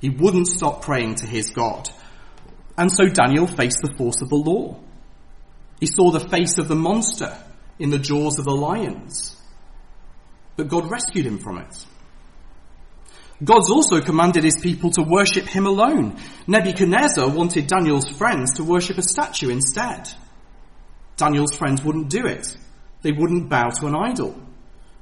He 0.00 0.08
wouldn't 0.08 0.48
stop 0.48 0.82
praying 0.82 1.16
to 1.16 1.26
his 1.26 1.50
God. 1.50 1.90
And 2.78 2.90
so 2.90 3.06
Daniel 3.06 3.46
faced 3.46 3.82
the 3.82 3.94
force 3.96 4.22
of 4.22 4.30
the 4.30 4.36
law. 4.36 4.78
He 5.80 5.86
saw 5.86 6.10
the 6.10 6.28
face 6.28 6.58
of 6.58 6.68
the 6.68 6.76
monster 6.76 7.36
in 7.78 7.90
the 7.90 7.98
jaws 7.98 8.38
of 8.38 8.44
the 8.44 8.54
lions. 8.54 9.36
But 10.56 10.68
God 10.68 10.90
rescued 10.90 11.26
him 11.26 11.38
from 11.38 11.58
it. 11.58 11.86
God's 13.42 13.70
also 13.70 14.02
commanded 14.02 14.44
his 14.44 14.60
people 14.60 14.90
to 14.90 15.02
worship 15.02 15.46
him 15.46 15.66
alone. 15.66 16.18
Nebuchadnezzar 16.46 17.30
wanted 17.30 17.66
Daniel's 17.66 18.08
friends 18.10 18.54
to 18.56 18.64
worship 18.64 18.98
a 18.98 19.02
statue 19.02 19.48
instead. 19.48 20.10
Daniel's 21.16 21.56
friends 21.56 21.82
wouldn't 21.82 22.10
do 22.10 22.26
it. 22.26 22.54
They 23.00 23.12
wouldn't 23.12 23.48
bow 23.48 23.70
to 23.70 23.86
an 23.86 23.96
idol. 23.96 24.38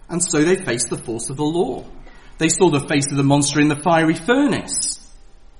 And 0.08 0.22
so 0.22 0.44
they 0.44 0.54
faced 0.54 0.88
the 0.88 0.96
force 0.96 1.30
of 1.30 1.36
the 1.36 1.44
law. 1.44 1.84
They 2.38 2.48
saw 2.48 2.70
the 2.70 2.86
face 2.86 3.10
of 3.10 3.16
the 3.16 3.24
monster 3.24 3.60
in 3.60 3.68
the 3.68 3.82
fiery 3.82 4.14
furnace. 4.14 5.04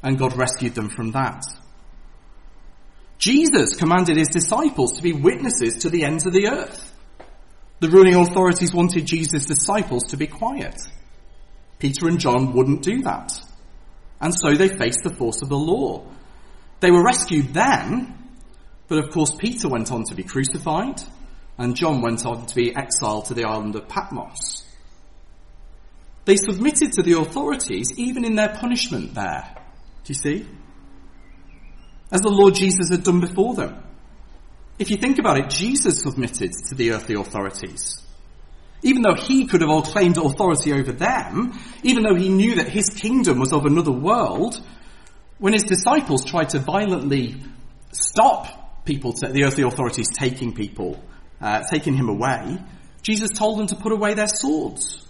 And 0.00 0.16
God 0.16 0.36
rescued 0.36 0.76
them 0.76 0.88
from 0.88 1.10
that. 1.12 1.44
Jesus 3.18 3.74
commanded 3.74 4.16
his 4.16 4.28
disciples 4.28 4.92
to 4.92 5.02
be 5.02 5.12
witnesses 5.12 5.78
to 5.78 5.90
the 5.90 6.04
ends 6.04 6.24
of 6.26 6.32
the 6.32 6.48
earth. 6.48 6.94
The 7.80 7.90
ruling 7.90 8.14
authorities 8.14 8.72
wanted 8.72 9.06
Jesus' 9.06 9.46
disciples 9.46 10.04
to 10.08 10.16
be 10.16 10.26
quiet. 10.26 10.76
Peter 11.78 12.08
and 12.08 12.18
John 12.18 12.52
wouldn't 12.54 12.82
do 12.82 13.02
that. 13.02 13.32
And 14.20 14.34
so 14.34 14.54
they 14.54 14.68
faced 14.68 15.02
the 15.04 15.14
force 15.14 15.42
of 15.42 15.48
the 15.48 15.56
law. 15.56 16.04
They 16.80 16.90
were 16.90 17.04
rescued 17.04 17.54
then, 17.54 18.16
but 18.88 18.98
of 18.98 19.10
course 19.12 19.32
Peter 19.36 19.68
went 19.68 19.92
on 19.92 20.04
to 20.04 20.14
be 20.14 20.24
crucified, 20.24 21.00
and 21.56 21.76
John 21.76 22.00
went 22.00 22.24
on 22.24 22.46
to 22.46 22.54
be 22.54 22.74
exiled 22.74 23.26
to 23.26 23.34
the 23.34 23.44
island 23.44 23.76
of 23.76 23.88
Patmos. 23.88 24.64
They 26.24 26.36
submitted 26.36 26.92
to 26.92 27.02
the 27.02 27.18
authorities 27.18 27.92
even 27.96 28.24
in 28.24 28.34
their 28.34 28.50
punishment 28.50 29.14
there. 29.14 29.54
Do 30.04 30.12
you 30.12 30.14
see? 30.14 30.46
As 32.10 32.20
the 32.22 32.30
Lord 32.30 32.54
Jesus 32.54 32.90
had 32.90 33.02
done 33.02 33.20
before 33.20 33.54
them. 33.54 33.82
If 34.78 34.90
you 34.90 34.96
think 34.96 35.18
about 35.18 35.38
it, 35.38 35.50
Jesus 35.50 36.02
submitted 36.02 36.52
to 36.68 36.74
the 36.74 36.92
earthly 36.92 37.16
authorities. 37.16 38.02
Even 38.82 39.02
though 39.02 39.14
he 39.14 39.46
could 39.46 39.60
have 39.60 39.70
all 39.70 39.82
claimed 39.82 40.16
authority 40.16 40.72
over 40.72 40.92
them, 40.92 41.58
even 41.82 42.04
though 42.04 42.14
he 42.14 42.28
knew 42.28 42.56
that 42.56 42.68
his 42.68 42.90
kingdom 42.90 43.40
was 43.40 43.52
of 43.52 43.66
another 43.66 43.90
world, 43.90 44.60
when 45.38 45.52
his 45.52 45.64
disciples 45.64 46.24
tried 46.24 46.50
to 46.50 46.60
violently 46.60 47.42
stop 47.92 48.84
people, 48.84 49.12
to, 49.14 49.28
the 49.28 49.44
earthly 49.44 49.64
authorities 49.64 50.08
taking 50.08 50.54
people, 50.54 51.02
uh, 51.40 51.64
taking 51.70 51.94
him 51.94 52.08
away, 52.08 52.58
Jesus 53.02 53.30
told 53.30 53.58
them 53.58 53.66
to 53.66 53.76
put 53.76 53.92
away 53.92 54.14
their 54.14 54.28
swords. 54.28 55.04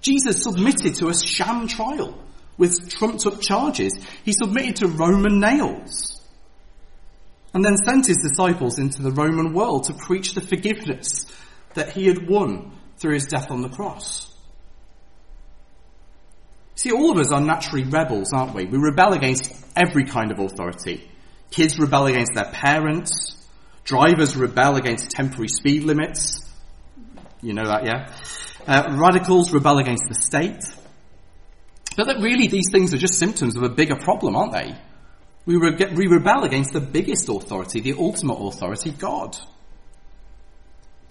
Jesus 0.00 0.42
submitted 0.42 0.96
to 0.96 1.08
a 1.08 1.14
sham 1.14 1.68
trial 1.68 2.18
with 2.58 2.90
trumped 2.90 3.24
up 3.24 3.40
charges. 3.40 3.98
He 4.24 4.32
submitted 4.32 4.76
to 4.76 4.88
Roman 4.88 5.40
nails. 5.40 6.20
And 7.54 7.64
then 7.64 7.76
sent 7.78 8.06
his 8.06 8.18
disciples 8.18 8.78
into 8.78 9.00
the 9.00 9.10
Roman 9.10 9.54
world 9.54 9.84
to 9.84 9.94
preach 9.94 10.34
the 10.34 10.42
forgiveness 10.42 11.24
that 11.74 11.92
he 11.92 12.06
had 12.06 12.28
won 12.28 12.72
through 12.98 13.14
his 13.14 13.26
death 13.26 13.50
on 13.50 13.62
the 13.62 13.68
cross. 13.68 14.28
See, 16.74 16.92
all 16.92 17.10
of 17.10 17.18
us 17.18 17.32
are 17.32 17.40
naturally 17.40 17.84
rebels, 17.84 18.32
aren't 18.32 18.54
we? 18.54 18.66
We 18.66 18.78
rebel 18.78 19.12
against 19.12 19.52
every 19.74 20.04
kind 20.04 20.30
of 20.30 20.38
authority. 20.38 21.10
Kids 21.50 21.78
rebel 21.78 22.06
against 22.06 22.34
their 22.34 22.50
parents. 22.52 23.34
Drivers 23.84 24.36
rebel 24.36 24.76
against 24.76 25.10
temporary 25.10 25.48
speed 25.48 25.84
limits. 25.84 26.44
You 27.40 27.54
know 27.54 27.66
that, 27.66 27.84
yeah? 27.84 28.12
Uh, 28.66 28.96
radicals 28.96 29.52
rebel 29.52 29.78
against 29.78 30.04
the 30.08 30.14
state. 30.14 30.62
But 31.98 32.06
that 32.06 32.20
really 32.20 32.46
these 32.46 32.70
things 32.70 32.94
are 32.94 32.96
just 32.96 33.18
symptoms 33.18 33.56
of 33.56 33.64
a 33.64 33.68
bigger 33.68 33.96
problem, 33.96 34.36
aren't 34.36 34.52
they? 34.52 34.78
We, 35.46 35.56
we 35.56 36.06
rebel 36.06 36.44
against 36.44 36.72
the 36.72 36.80
biggest 36.80 37.28
authority, 37.28 37.80
the 37.80 37.94
ultimate 37.94 38.36
authority, 38.36 38.92
God. 38.92 39.36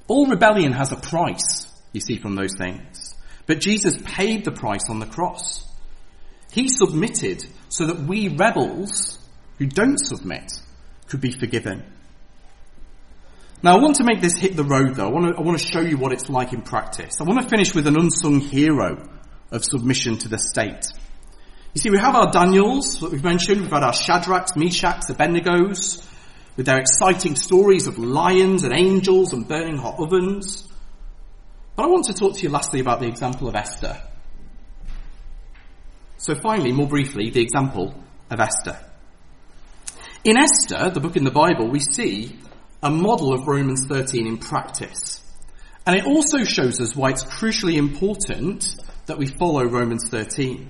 All 0.08 0.28
rebellion 0.28 0.72
has 0.72 0.94
a 0.94 0.96
price, 0.96 1.70
you 1.92 2.00
see 2.00 2.16
from 2.16 2.36
those 2.36 2.54
things. 2.58 3.16
But 3.48 3.60
Jesus 3.60 3.98
paid 4.06 4.46
the 4.46 4.54
price 4.54 4.90
on 4.90 5.00
the 5.00 5.06
cross. 5.06 5.68
He 6.54 6.70
submitted 6.70 7.44
so 7.68 7.88
that 7.88 8.00
we 8.00 8.30
rebels 8.30 9.20
who 9.58 9.66
don't 9.66 10.00
submit 10.00 10.54
could 11.10 11.20
be 11.20 11.32
forgiven. 11.32 11.84
Now 13.62 13.78
I 13.78 13.82
want 13.82 13.98
to 13.98 14.06
make 14.06 14.22
this 14.22 14.38
hit 14.38 14.56
the 14.56 14.64
road 14.64 14.96
though. 14.96 15.08
I 15.08 15.12
want 15.12 15.36
to, 15.36 15.38
I 15.38 15.44
want 15.44 15.60
to 15.60 15.68
show 15.68 15.82
you 15.82 15.98
what 15.98 16.14
it's 16.14 16.30
like 16.30 16.54
in 16.54 16.62
practice. 16.62 17.20
I 17.20 17.26
want 17.26 17.42
to 17.42 17.50
finish 17.50 17.76
with 17.76 17.88
an 17.88 18.00
unsung 18.00 18.40
hero 18.40 19.17
of 19.52 19.64
submission 19.64 20.18
to 20.20 20.28
the 20.28 20.40
state. 20.40 20.86
You 21.74 21.82
see, 21.82 21.90
we 21.90 22.00
have 22.00 22.16
our 22.16 22.32
Daniels 22.32 23.00
that 23.02 23.12
we've 23.12 23.24
mentioned. 23.24 23.62
We've 23.62 23.72
had 23.72 23.84
our 23.84 23.94
Shadrachs, 23.94 24.54
Meshachs, 24.56 25.10
Abednego's 25.10 26.08
with 26.56 26.66
their 26.66 26.80
exciting 26.80 27.36
stories 27.36 27.86
of 27.86 28.00
lions 28.00 28.64
and 28.64 28.74
angels 28.74 29.32
and 29.32 29.48
burning 29.48 29.78
hot 29.78 30.00
ovens. 30.00 30.68
But 31.76 31.86
I 31.86 31.88
want 31.88 32.06
to 32.06 32.14
talk 32.14 32.36
to 32.36 32.42
you 32.42 32.50
lastly 32.50 32.80
about 32.80 33.00
the 33.00 33.08
example 33.08 33.48
of 33.48 33.56
Esther. 33.56 34.02
So 36.18 36.34
finally, 36.34 36.72
more 36.72 36.88
briefly, 36.88 37.30
the 37.30 37.42
example 37.42 37.94
of 38.32 38.40
Esther. 38.40 38.80
In 40.24 40.36
Esther, 40.36 40.90
the 40.90 41.00
book 41.00 41.16
in 41.16 41.24
the 41.24 41.32
Bible, 41.32 41.70
we 41.70 41.80
see 41.80 42.40
a 42.82 42.90
model 42.90 43.34
of 43.34 43.48
Romans 43.48 43.86
13 43.88 44.26
in 44.26 44.38
practice. 44.40 45.24
And 45.86 45.96
it 45.96 46.06
also 46.06 46.44
shows 46.44 46.82
us 46.82 46.96
why 46.96 47.12
it's 47.12 47.24
crucially 47.24 47.76
important 47.76 48.66
that 49.08 49.18
we 49.18 49.26
follow 49.26 49.66
Romans 49.66 50.08
13. 50.10 50.70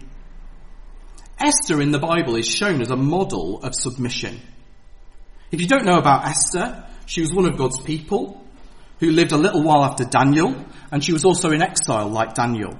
Esther 1.39 1.81
in 1.81 1.91
the 1.91 1.99
Bible 1.99 2.35
is 2.35 2.47
shown 2.47 2.81
as 2.81 2.89
a 2.89 2.95
model 2.95 3.61
of 3.63 3.75
submission. 3.75 4.39
If 5.51 5.61
you 5.61 5.67
don't 5.67 5.85
know 5.85 5.97
about 5.97 6.25
Esther, 6.25 6.85
she 7.05 7.21
was 7.21 7.33
one 7.33 7.45
of 7.45 7.57
God's 7.57 7.81
people 7.81 8.43
who 8.99 9.11
lived 9.11 9.31
a 9.31 9.37
little 9.37 9.63
while 9.63 9.83
after 9.83 10.05
Daniel, 10.05 10.55
and 10.91 11.03
she 11.03 11.13
was 11.13 11.25
also 11.25 11.51
in 11.51 11.61
exile 11.61 12.09
like 12.09 12.33
Daniel. 12.33 12.77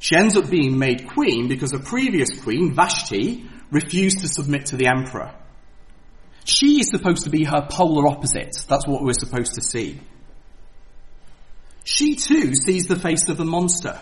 She 0.00 0.16
ends 0.16 0.36
up 0.36 0.50
being 0.50 0.78
made 0.78 1.08
queen 1.08 1.48
because 1.48 1.72
a 1.72 1.78
previous 1.78 2.28
queen, 2.42 2.74
Vashti, 2.74 3.48
refused 3.70 4.20
to 4.20 4.28
submit 4.28 4.66
to 4.66 4.76
the 4.76 4.86
emperor. 4.86 5.34
She 6.44 6.80
is 6.80 6.88
supposed 6.88 7.24
to 7.24 7.30
be 7.30 7.44
her 7.44 7.66
polar 7.70 8.06
opposite. 8.06 8.54
That's 8.68 8.86
what 8.86 9.02
we're 9.02 9.14
supposed 9.14 9.54
to 9.54 9.62
see. 9.62 10.00
She 11.84 12.16
too 12.16 12.54
sees 12.54 12.86
the 12.86 12.98
face 12.98 13.28
of 13.28 13.38
the 13.38 13.44
monster. 13.44 13.98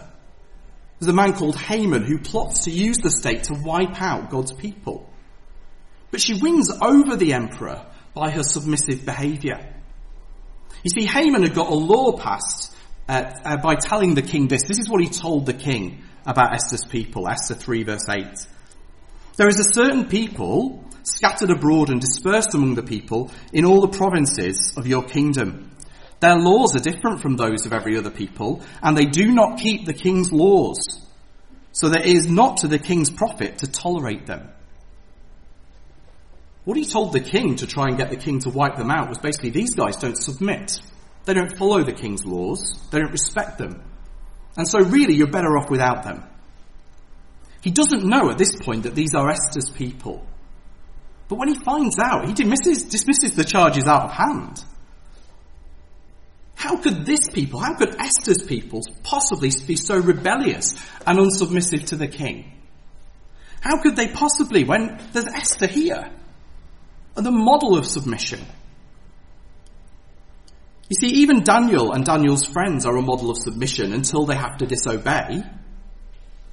There's 1.03 1.13
a 1.13 1.17
man 1.17 1.33
called 1.33 1.57
Haman 1.57 2.05
who 2.05 2.17
plots 2.17 2.67
to 2.67 2.71
use 2.71 2.99
the 2.99 3.11
state 3.11 3.43
to 3.45 3.55
wipe 3.55 4.01
out 4.01 4.31
God's 4.31 4.53
people. 4.53 5.11
But 6.13 6.21
she 6.21 6.41
wins 6.41 6.71
over 6.71 7.17
the 7.17 7.33
emperor 7.33 7.85
by 8.15 8.31
her 8.31 8.45
submissive 8.45 9.05
behaviour. 9.05 9.59
You 10.85 10.91
see, 10.91 11.05
Haman 11.05 11.43
had 11.43 11.57
got 11.57 11.69
a 11.73 11.75
law 11.75 12.17
passed 12.17 12.73
uh, 13.09 13.33
uh, 13.45 13.57
by 13.57 13.75
telling 13.75 14.15
the 14.15 14.23
king 14.23 14.47
this. 14.47 14.63
This 14.63 14.79
is 14.79 14.89
what 14.89 15.03
he 15.03 15.09
told 15.09 15.45
the 15.45 15.55
king 15.55 16.05
about 16.25 16.55
Esther's 16.55 16.85
people, 16.85 17.29
Esther 17.29 17.57
3 17.57 17.83
verse 17.83 18.09
8. 18.09 18.25
There 19.39 19.49
is 19.49 19.59
a 19.59 19.75
certain 19.75 20.07
people 20.07 20.85
scattered 21.03 21.51
abroad 21.51 21.91
and 21.91 22.01
dispersed 22.01 22.55
among 22.55 22.77
the 22.77 22.85
people 22.85 23.33
in 23.53 23.65
all 23.65 23.81
the 23.81 23.99
provinces 23.99 24.75
of 24.77 24.87
your 24.87 25.03
kingdom. 25.03 25.72
Their 26.23 26.37
laws 26.37 26.77
are 26.77 26.79
different 26.79 27.21
from 27.21 27.35
those 27.35 27.67
of 27.67 27.73
every 27.73 27.99
other 27.99 28.09
people, 28.11 28.63
and 28.81 28.97
they 28.97 29.07
do 29.07 29.33
not 29.33 29.59
keep 29.59 29.87
the 29.87 29.93
king's 29.93 30.31
laws. 30.31 30.79
So 31.73 31.89
that 31.89 32.07
it 32.07 32.15
is 32.15 32.31
not 32.31 32.59
to 32.59 32.69
the 32.69 32.79
king's 32.79 33.11
profit 33.11 33.59
to 33.59 33.67
tolerate 33.67 34.27
them. 34.27 34.49
What 36.65 36.77
he 36.77 36.85
told 36.85 37.13
the 37.13 37.21
king 37.21 37.57
to 37.57 37.67
try 37.67 37.89
and 37.89 37.97
get 37.97 38.11
the 38.11 38.17
king 38.17 38.39
to 38.41 38.51
wipe 38.51 38.77
them 38.77 38.89
out 38.89 39.09
was 39.09 39.19
basically 39.19 39.51
these 39.51 39.75
guys 39.75 39.97
don't 39.97 40.17
submit. 40.17 40.79
They 41.25 41.35
don't 41.35 41.59
follow 41.59 41.83
the 41.83 41.93
king's 41.93 42.25
laws. 42.25 42.79
They 42.93 43.01
don't 43.01 43.11
respect 43.11 43.59
them. 43.59 43.83
And 44.57 44.69
so 44.69 44.79
really 44.79 45.15
you're 45.15 45.27
better 45.27 45.59
off 45.59 45.71
without 45.71 46.05
them. 46.05 46.23
He 47.63 47.73
doesn't 47.73 48.05
know 48.05 48.31
at 48.31 48.39
this 48.39 48.55
point 48.61 48.85
that 48.85 48.95
these 48.95 49.17
are 49.17 49.29
Esther's 49.29 49.71
people. 49.71 50.25
But 51.27 51.39
when 51.39 51.49
he 51.49 51.59
finds 51.59 51.99
out, 51.99 52.29
he 52.29 52.33
dismisses, 52.33 52.85
dismisses 52.85 53.35
the 53.35 53.45
charges 53.45 53.87
out 53.87 54.05
of 54.05 54.13
hand. 54.13 54.65
How 56.63 56.77
could 56.77 57.05
this 57.05 57.29
people, 57.29 57.59
how 57.59 57.75
could 57.75 57.97
Esther's 57.99 58.45
people 58.45 58.83
possibly 59.03 59.51
be 59.67 59.75
so 59.75 59.99
rebellious 59.99 60.75
and 61.05 61.19
unsubmissive 61.19 61.87
to 61.87 61.97
the 61.97 62.07
king? 62.07 62.53
How 63.61 63.83
could 63.83 63.97
they 63.97 64.07
possibly, 64.07 64.63
when 64.63 65.01
there's 65.13 65.27
Esther 65.27 65.67
here, 65.67 66.13
the 67.17 67.33
model 67.33 67.77
of 67.77 67.85
submission? 67.85 68.47
You 70.89 70.95
see, 71.01 71.09
even 71.23 71.43
Daniel 71.43 71.91
and 71.91 72.05
Daniel's 72.05 72.47
friends 72.47 72.87
are 72.87 72.97
a 72.97 73.03
model 73.03 73.31
of 73.31 73.39
submission 73.39 73.93
until 73.93 74.25
they 74.25 74.37
have 74.37 74.59
to 74.59 74.65
disobey. 74.67 75.43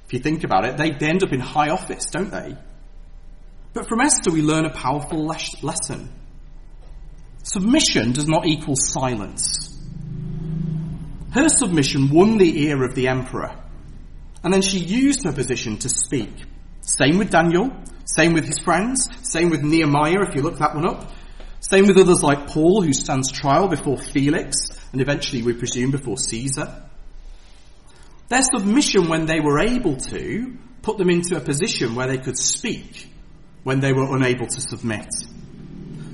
If 0.06 0.12
you 0.12 0.18
think 0.18 0.42
about 0.42 0.64
it, 0.64 0.76
they, 0.76 0.90
they 0.90 1.06
end 1.06 1.22
up 1.22 1.32
in 1.32 1.38
high 1.38 1.68
office, 1.68 2.06
don't 2.06 2.32
they? 2.32 2.56
But 3.74 3.88
from 3.88 4.00
Esther, 4.00 4.32
we 4.32 4.42
learn 4.42 4.64
a 4.64 4.70
powerful 4.70 5.24
lesson. 5.24 6.12
Submission 7.44 8.10
does 8.10 8.26
not 8.26 8.44
equal 8.48 8.74
silence. 8.74 9.69
Her 11.32 11.48
submission 11.48 12.10
won 12.10 12.38
the 12.38 12.64
ear 12.64 12.82
of 12.84 12.94
the 12.94 13.08
emperor, 13.08 13.56
and 14.42 14.52
then 14.52 14.62
she 14.62 14.78
used 14.78 15.24
her 15.24 15.32
position 15.32 15.78
to 15.78 15.88
speak. 15.88 16.30
Same 16.80 17.18
with 17.18 17.30
Daniel, 17.30 17.70
same 18.04 18.32
with 18.32 18.44
his 18.44 18.58
friends, 18.58 19.08
same 19.22 19.50
with 19.50 19.62
Nehemiah, 19.62 20.22
if 20.28 20.34
you 20.34 20.42
look 20.42 20.58
that 20.58 20.74
one 20.74 20.88
up. 20.88 21.12
Same 21.60 21.86
with 21.86 21.98
others 21.98 22.22
like 22.22 22.48
Paul, 22.48 22.82
who 22.82 22.92
stands 22.92 23.30
trial 23.30 23.68
before 23.68 23.98
Felix, 23.98 24.56
and 24.92 25.00
eventually, 25.00 25.42
we 25.42 25.52
presume, 25.52 25.90
before 25.90 26.16
Caesar. 26.16 26.82
Their 28.28 28.42
submission, 28.42 29.08
when 29.08 29.26
they 29.26 29.40
were 29.40 29.60
able 29.60 29.96
to, 29.96 30.56
put 30.82 30.98
them 30.98 31.10
into 31.10 31.36
a 31.36 31.40
position 31.40 31.94
where 31.94 32.08
they 32.08 32.18
could 32.18 32.38
speak 32.38 33.08
when 33.62 33.80
they 33.80 33.92
were 33.92 34.16
unable 34.16 34.46
to 34.46 34.60
submit. 34.60 35.08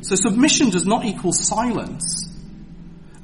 So 0.03 0.15
submission 0.17 0.71
does 0.71 0.85
not 0.85 1.05
equal 1.05 1.33
silence. 1.33 2.26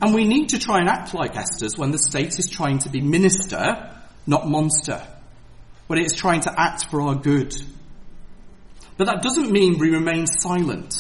And 0.03 0.13
we 0.13 0.25
need 0.25 0.49
to 0.49 0.59
try 0.59 0.81
and 0.81 0.89
act 0.89 1.15
like 1.15 1.37
Esther's 1.37 1.79
when 1.79 1.93
the 1.93 1.99
state 1.99 2.37
is 2.41 2.51
trying 2.51 2.81
to 2.81 2.89
be 2.89 3.01
minister, 3.01 3.89
not 4.27 4.49
monster. 4.49 5.01
When 5.87 6.01
it 6.01 6.07
is 6.07 6.13
trying 6.13 6.41
to 6.41 6.53
act 6.61 6.87
for 6.87 7.03
our 7.03 7.15
good. 7.15 7.55
But 8.97 9.05
that 9.05 9.23
doesn't 9.23 9.53
mean 9.53 9.79
we 9.79 9.91
remain 9.91 10.27
silent. 10.27 10.97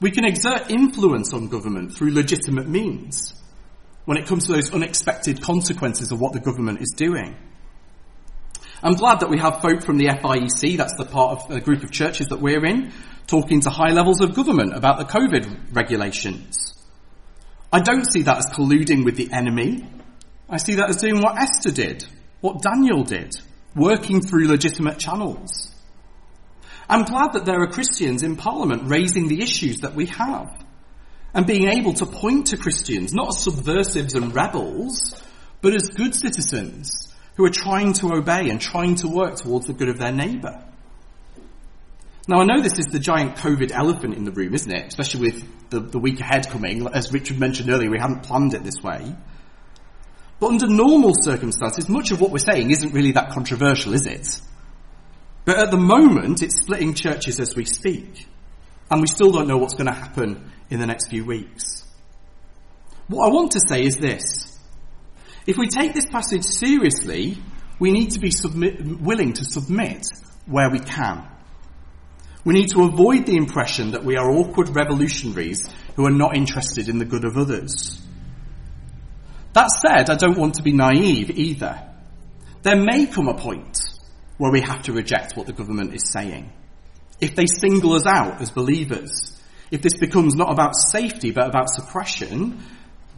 We 0.00 0.12
can 0.12 0.24
exert 0.24 0.70
influence 0.70 1.32
on 1.32 1.48
government 1.48 1.96
through 1.96 2.12
legitimate 2.12 2.68
means 2.68 3.34
when 4.04 4.16
it 4.16 4.26
comes 4.26 4.46
to 4.46 4.52
those 4.52 4.72
unexpected 4.72 5.42
consequences 5.42 6.12
of 6.12 6.20
what 6.20 6.32
the 6.32 6.40
government 6.40 6.80
is 6.80 6.92
doing. 6.96 7.36
I'm 8.80 8.94
glad 8.94 9.20
that 9.20 9.30
we 9.30 9.38
have 9.38 9.60
folk 9.60 9.82
from 9.82 9.98
the 9.98 10.06
FIEC, 10.06 10.76
that's 10.76 10.96
the 10.96 11.04
part 11.04 11.38
of 11.38 11.48
the 11.48 11.60
group 11.60 11.82
of 11.82 11.90
churches 11.90 12.28
that 12.28 12.40
we're 12.40 12.64
in, 12.64 12.92
talking 13.26 13.60
to 13.62 13.70
high 13.70 13.92
levels 13.92 14.20
of 14.20 14.34
government 14.34 14.76
about 14.76 14.98
the 14.98 15.04
COVID 15.04 15.74
regulations. 15.74 16.71
I 17.72 17.80
don't 17.80 18.04
see 18.04 18.22
that 18.22 18.36
as 18.36 18.46
colluding 18.46 19.04
with 19.04 19.16
the 19.16 19.30
enemy. 19.32 19.86
I 20.48 20.58
see 20.58 20.74
that 20.74 20.90
as 20.90 20.96
doing 20.96 21.22
what 21.22 21.38
Esther 21.38 21.70
did, 21.70 22.04
what 22.42 22.60
Daniel 22.60 23.02
did, 23.02 23.34
working 23.74 24.20
through 24.20 24.48
legitimate 24.48 24.98
channels. 24.98 25.72
I'm 26.88 27.04
glad 27.04 27.32
that 27.32 27.46
there 27.46 27.62
are 27.62 27.68
Christians 27.68 28.22
in 28.22 28.36
Parliament 28.36 28.82
raising 28.84 29.28
the 29.28 29.40
issues 29.40 29.78
that 29.78 29.94
we 29.94 30.06
have 30.06 30.62
and 31.32 31.46
being 31.46 31.68
able 31.68 31.94
to 31.94 32.04
point 32.04 32.48
to 32.48 32.58
Christians, 32.58 33.14
not 33.14 33.28
as 33.28 33.42
subversives 33.42 34.14
and 34.14 34.34
rebels, 34.34 35.18
but 35.62 35.74
as 35.74 35.88
good 35.88 36.14
citizens 36.14 37.14
who 37.36 37.46
are 37.46 37.50
trying 37.50 37.94
to 37.94 38.12
obey 38.12 38.50
and 38.50 38.60
trying 38.60 38.96
to 38.96 39.08
work 39.08 39.36
towards 39.36 39.66
the 39.66 39.72
good 39.72 39.88
of 39.88 39.98
their 39.98 40.12
neighbour. 40.12 40.62
Now, 42.32 42.40
I 42.40 42.44
know 42.44 42.62
this 42.62 42.78
is 42.78 42.86
the 42.86 42.98
giant 42.98 43.36
COVID 43.36 43.72
elephant 43.72 44.14
in 44.14 44.24
the 44.24 44.30
room, 44.30 44.54
isn't 44.54 44.72
it? 44.72 44.86
Especially 44.86 45.20
with 45.20 45.68
the, 45.68 45.80
the 45.80 45.98
week 45.98 46.18
ahead 46.18 46.48
coming. 46.48 46.86
As 46.86 47.12
Richard 47.12 47.38
mentioned 47.38 47.68
earlier, 47.68 47.90
we 47.90 47.98
hadn't 47.98 48.22
planned 48.22 48.54
it 48.54 48.64
this 48.64 48.82
way. 48.82 49.14
But 50.40 50.46
under 50.46 50.66
normal 50.66 51.12
circumstances, 51.14 51.90
much 51.90 52.10
of 52.10 52.22
what 52.22 52.30
we're 52.30 52.38
saying 52.38 52.70
isn't 52.70 52.94
really 52.94 53.12
that 53.12 53.32
controversial, 53.32 53.92
is 53.92 54.06
it? 54.06 54.40
But 55.44 55.58
at 55.58 55.70
the 55.70 55.76
moment, 55.76 56.42
it's 56.42 56.58
splitting 56.58 56.94
churches 56.94 57.38
as 57.38 57.54
we 57.54 57.66
speak. 57.66 58.26
And 58.90 59.02
we 59.02 59.08
still 59.08 59.30
don't 59.30 59.46
know 59.46 59.58
what's 59.58 59.74
going 59.74 59.88
to 59.88 59.92
happen 59.92 60.50
in 60.70 60.80
the 60.80 60.86
next 60.86 61.10
few 61.10 61.26
weeks. 61.26 61.84
What 63.08 63.28
I 63.28 63.30
want 63.30 63.50
to 63.50 63.60
say 63.68 63.84
is 63.84 63.98
this. 63.98 64.58
If 65.46 65.58
we 65.58 65.68
take 65.68 65.92
this 65.92 66.06
passage 66.06 66.44
seriously, 66.44 67.36
we 67.78 67.90
need 67.90 68.12
to 68.12 68.20
be 68.20 68.30
submit, 68.30 69.02
willing 69.02 69.34
to 69.34 69.44
submit 69.44 70.06
where 70.46 70.70
we 70.70 70.78
can. 70.78 71.28
We 72.44 72.54
need 72.54 72.70
to 72.70 72.82
avoid 72.82 73.26
the 73.26 73.36
impression 73.36 73.92
that 73.92 74.04
we 74.04 74.16
are 74.16 74.30
awkward 74.30 74.74
revolutionaries 74.74 75.68
who 75.94 76.06
are 76.06 76.10
not 76.10 76.36
interested 76.36 76.88
in 76.88 76.98
the 76.98 77.04
good 77.04 77.24
of 77.24 77.36
others. 77.36 78.00
That 79.52 79.70
said, 79.70 80.10
I 80.10 80.16
don't 80.16 80.38
want 80.38 80.54
to 80.54 80.62
be 80.62 80.72
naive 80.72 81.30
either. 81.30 81.88
There 82.62 82.76
may 82.76 83.06
come 83.06 83.28
a 83.28 83.34
point 83.34 83.78
where 84.38 84.50
we 84.50 84.60
have 84.60 84.82
to 84.84 84.92
reject 84.92 85.36
what 85.36 85.46
the 85.46 85.52
government 85.52 85.94
is 85.94 86.10
saying. 86.10 86.50
If 87.20 87.36
they 87.36 87.46
single 87.46 87.92
us 87.92 88.06
out 88.06 88.40
as 88.40 88.50
believers, 88.50 89.40
if 89.70 89.82
this 89.82 89.96
becomes 89.96 90.34
not 90.34 90.50
about 90.52 90.74
safety 90.74 91.30
but 91.30 91.46
about 91.46 91.70
suppression, 91.70 92.60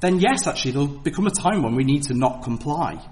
then 0.01 0.21
yes, 0.21 0.47
actually, 0.47 0.73
there'll 0.73 0.87
become 0.87 1.27
a 1.27 1.31
time 1.31 1.63
when 1.63 1.75
we 1.75 1.85
need 1.85 2.03
to 2.05 2.15
not 2.15 2.43
comply. 2.43 3.03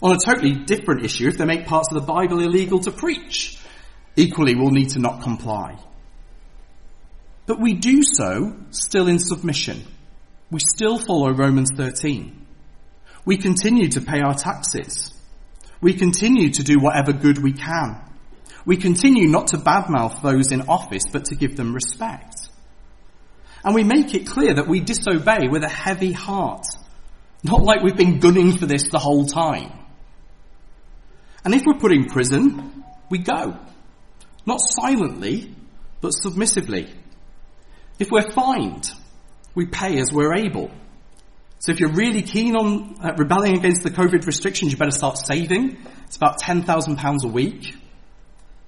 On 0.00 0.12
a 0.12 0.18
totally 0.24 0.52
different 0.64 1.04
issue, 1.04 1.28
if 1.28 1.36
they 1.36 1.44
make 1.44 1.66
parts 1.66 1.92
of 1.92 2.00
the 2.00 2.06
Bible 2.06 2.40
illegal 2.40 2.78
to 2.80 2.90
preach, 2.90 3.58
equally 4.18 4.54
we'll 4.54 4.70
need 4.70 4.90
to 4.90 4.98
not 4.98 5.22
comply. 5.22 5.78
But 7.46 7.60
we 7.60 7.74
do 7.74 8.02
so 8.02 8.56
still 8.70 9.08
in 9.08 9.18
submission. 9.18 9.86
We 10.50 10.60
still 10.60 10.98
follow 10.98 11.32
Romans 11.32 11.70
13. 11.76 12.46
We 13.24 13.36
continue 13.36 13.88
to 13.88 14.00
pay 14.00 14.20
our 14.20 14.34
taxes. 14.34 15.14
We 15.80 15.94
continue 15.94 16.50
to 16.50 16.62
do 16.62 16.78
whatever 16.78 17.12
good 17.12 17.38
we 17.38 17.52
can. 17.52 18.02
We 18.66 18.76
continue 18.76 19.28
not 19.28 19.48
to 19.48 19.56
badmouth 19.58 20.20
those 20.20 20.52
in 20.52 20.62
office, 20.62 21.04
but 21.10 21.26
to 21.26 21.36
give 21.36 21.56
them 21.56 21.74
respect. 21.74 22.50
And 23.64 23.74
we 23.74 23.84
make 23.84 24.14
it 24.14 24.26
clear 24.26 24.54
that 24.54 24.68
we 24.68 24.80
disobey 24.80 25.48
with 25.48 25.62
a 25.62 25.68
heavy 25.68 26.12
heart. 26.12 26.66
Not 27.42 27.62
like 27.62 27.82
we've 27.82 27.96
been 27.96 28.18
gunning 28.18 28.58
for 28.58 28.66
this 28.66 28.88
the 28.88 28.98
whole 28.98 29.26
time. 29.26 29.72
And 31.44 31.54
if 31.54 31.62
we're 31.64 31.78
put 31.78 31.92
in 31.92 32.06
prison, 32.06 32.84
we 33.10 33.18
go. 33.18 33.58
Not 34.48 34.60
silently, 34.62 35.54
but 36.00 36.12
submissively. 36.12 36.90
If 37.98 38.10
we're 38.10 38.30
fined, 38.30 38.90
we 39.54 39.66
pay 39.66 39.98
as 39.98 40.10
we're 40.10 40.34
able. 40.38 40.70
So 41.58 41.70
if 41.70 41.80
you're 41.80 41.92
really 41.92 42.22
keen 42.22 42.56
on 42.56 42.96
uh, 43.04 43.12
rebelling 43.18 43.58
against 43.58 43.82
the 43.82 43.90
COVID 43.90 44.24
restrictions, 44.24 44.72
you 44.72 44.78
better 44.78 44.90
start 44.90 45.18
saving. 45.18 45.76
It's 46.06 46.16
about 46.16 46.40
£10,000 46.40 47.24
a 47.24 47.28
week. 47.28 47.76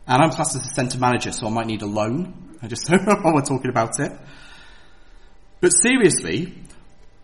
And 0.06 0.22
I'm 0.22 0.28
classed 0.28 0.54
as 0.54 0.66
a 0.66 0.74
centre 0.74 0.98
manager, 0.98 1.32
so 1.32 1.46
I 1.46 1.50
might 1.50 1.66
need 1.66 1.80
a 1.80 1.86
loan. 1.86 2.58
I 2.60 2.66
just 2.66 2.86
don't 2.90 3.06
know 3.06 3.14
while 3.22 3.32
we're 3.32 3.40
talking 3.40 3.70
about 3.70 3.98
it. 4.00 4.12
But 5.62 5.70
seriously, 5.70 6.58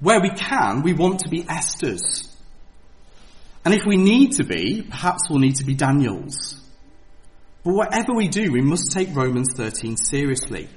where 0.01 0.23
we 0.23 0.31
can, 0.31 0.81
we 0.81 0.95
want 0.95 1.21
to 1.21 1.29
be 1.29 1.45
Esther's. 1.47 2.35
And 3.67 3.75
if 3.75 3.83
we 3.87 3.99
need 3.99 4.33
to 4.37 4.45
be, 4.45 4.81
perhaps 4.81 5.29
we'll 5.29 5.41
need 5.41 5.57
to 5.57 5.65
be 5.65 5.75
Daniel's. 5.75 6.66
But 7.67 7.75
whatever 7.75 8.15
we 8.15 8.29
do, 8.29 8.53
we 8.53 8.61
must 8.61 8.93
take 8.93 9.13
Romans 9.13 9.53
13 9.53 9.97
seriously. 9.97 10.69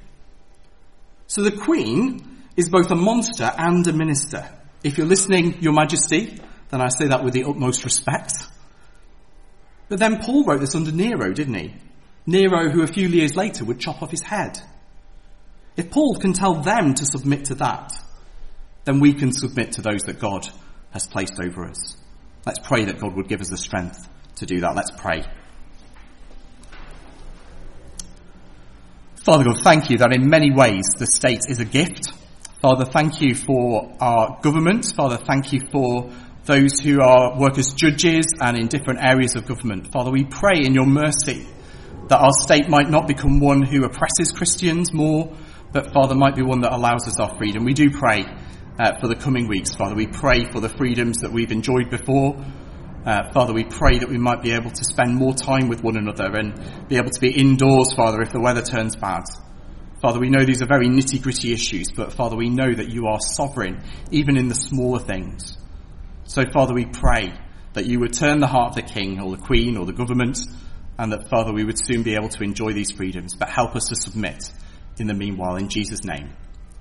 So 1.27 1.43
the 1.43 1.51
Queen 1.51 2.47
is 2.57 2.67
both 2.67 2.89
a 2.89 2.95
monster 2.95 3.51
and 3.55 3.85
a 3.85 3.93
minister. 3.93 4.49
If 4.83 4.97
you're 4.97 5.05
listening, 5.05 5.61
Your 5.61 5.73
Majesty, 5.73 6.39
then 6.71 6.81
I 6.81 6.87
say 6.87 7.09
that 7.09 7.23
with 7.23 7.35
the 7.35 7.43
utmost 7.43 7.83
respect. 7.83 8.33
But 9.87 9.99
then 9.99 10.17
Paul 10.23 10.45
wrote 10.45 10.61
this 10.61 10.73
under 10.73 10.91
Nero, 10.91 11.31
didn't 11.31 11.53
he? 11.53 11.75
Nero, 12.25 12.71
who 12.71 12.81
a 12.81 12.87
few 12.87 13.07
years 13.07 13.35
later 13.35 13.65
would 13.65 13.79
chop 13.79 14.01
off 14.01 14.09
his 14.09 14.23
head. 14.23 14.59
If 15.77 15.91
Paul 15.91 16.15
can 16.15 16.33
tell 16.33 16.55
them 16.55 16.95
to 16.95 17.05
submit 17.05 17.45
to 17.45 17.55
that, 17.55 17.93
then 18.85 18.99
we 18.99 19.13
can 19.13 19.31
submit 19.31 19.73
to 19.73 19.83
those 19.83 20.01
that 20.05 20.17
God 20.17 20.49
has 20.89 21.05
placed 21.05 21.39
over 21.39 21.65
us. 21.65 21.97
Let's 22.47 22.67
pray 22.67 22.85
that 22.85 22.99
God 22.99 23.15
would 23.15 23.27
give 23.27 23.41
us 23.41 23.49
the 23.49 23.57
strength 23.57 24.09
to 24.37 24.47
do 24.47 24.61
that. 24.61 24.75
Let's 24.75 24.89
pray. 24.89 25.23
Father 29.29 29.43
God, 29.43 29.61
thank 29.63 29.91
you 29.91 29.99
that 29.99 30.11
in 30.11 30.27
many 30.27 30.49
ways 30.49 30.85
the 30.97 31.05
state 31.05 31.41
is 31.49 31.59
a 31.59 31.63
gift. 31.63 32.11
Father, 32.63 32.83
thank 32.83 33.21
you 33.21 33.35
for 33.35 33.95
our 34.01 34.39
government. 34.41 34.91
Father, 34.95 35.17
thank 35.17 35.53
you 35.53 35.61
for 35.71 36.09
those 36.45 36.79
who 36.79 36.99
are 36.99 37.39
work 37.39 37.59
as 37.59 37.73
judges 37.73 38.25
and 38.41 38.57
in 38.57 38.65
different 38.65 39.03
areas 39.03 39.35
of 39.35 39.45
government. 39.45 39.91
Father, 39.91 40.09
we 40.09 40.25
pray 40.25 40.61
in 40.65 40.73
your 40.73 40.87
mercy 40.87 41.47
that 42.07 42.19
our 42.19 42.31
state 42.41 42.69
might 42.69 42.89
not 42.89 43.07
become 43.07 43.39
one 43.39 43.61
who 43.61 43.85
oppresses 43.85 44.31
Christians 44.35 44.91
more, 44.91 45.31
but 45.71 45.93
Father, 45.93 46.15
might 46.15 46.35
be 46.35 46.41
one 46.41 46.61
that 46.61 46.73
allows 46.73 47.07
us 47.07 47.19
our 47.19 47.37
freedom. 47.37 47.65
We 47.65 47.75
do 47.75 47.91
pray 47.91 48.25
uh, 48.79 48.99
for 48.99 49.07
the 49.07 49.15
coming 49.15 49.47
weeks. 49.47 49.75
Father, 49.75 49.93
we 49.93 50.07
pray 50.07 50.45
for 50.51 50.59
the 50.59 50.69
freedoms 50.69 51.17
that 51.19 51.31
we've 51.31 51.51
enjoyed 51.51 51.91
before. 51.91 52.35
Uh, 53.09 53.27
Father, 53.31 53.53
we 53.53 53.63
pray 53.63 53.97
that 53.97 54.07
we 54.07 54.19
might 54.19 54.43
be 54.43 54.51
able 54.51 54.69
to 54.69 54.83
spend 54.83 55.15
more 55.15 55.33
time 55.33 55.67
with 55.67 55.81
one 55.81 55.97
another 55.97 56.29
and 56.35 56.87
be 56.87 56.95
able 56.95 57.09
to 57.09 57.19
be 57.19 57.31
indoors, 57.31 57.91
Father, 57.91 58.21
if 58.21 58.31
the 58.31 58.39
weather 58.39 58.61
turns 58.61 58.95
bad. 58.95 59.23
Father, 59.99 60.19
we 60.19 60.29
know 60.29 60.45
these 60.45 60.61
are 60.61 60.67
very 60.67 60.87
nitty 60.87 61.19
gritty 61.19 61.51
issues, 61.51 61.87
but 61.89 62.13
Father, 62.13 62.35
we 62.35 62.49
know 62.49 62.71
that 62.71 62.89
you 62.89 63.07
are 63.07 63.17
sovereign, 63.19 63.81
even 64.11 64.37
in 64.37 64.47
the 64.47 64.53
smaller 64.53 64.99
things. 64.99 65.57
So, 66.25 66.43
Father, 66.53 66.75
we 66.75 66.85
pray 66.85 67.33
that 67.73 67.87
you 67.87 67.99
would 67.99 68.13
turn 68.13 68.41
the 68.41 68.45
heart 68.45 68.77
of 68.77 68.85
the 68.85 68.93
King 68.93 69.19
or 69.19 69.35
the 69.35 69.41
Queen 69.41 69.75
or 69.75 69.87
the 69.87 69.93
government, 69.93 70.37
and 70.99 71.11
that, 71.11 71.29
Father, 71.29 71.51
we 71.51 71.63
would 71.63 71.83
soon 71.83 72.03
be 72.03 72.13
able 72.13 72.29
to 72.29 72.43
enjoy 72.43 72.73
these 72.73 72.91
freedoms, 72.91 73.33
but 73.33 73.49
help 73.49 73.75
us 73.75 73.87
to 73.87 73.95
submit 73.95 74.51
in 74.99 75.07
the 75.07 75.15
meanwhile. 75.15 75.55
In 75.55 75.69
Jesus' 75.69 76.03
name, 76.03 76.35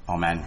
Amen. 0.06 0.44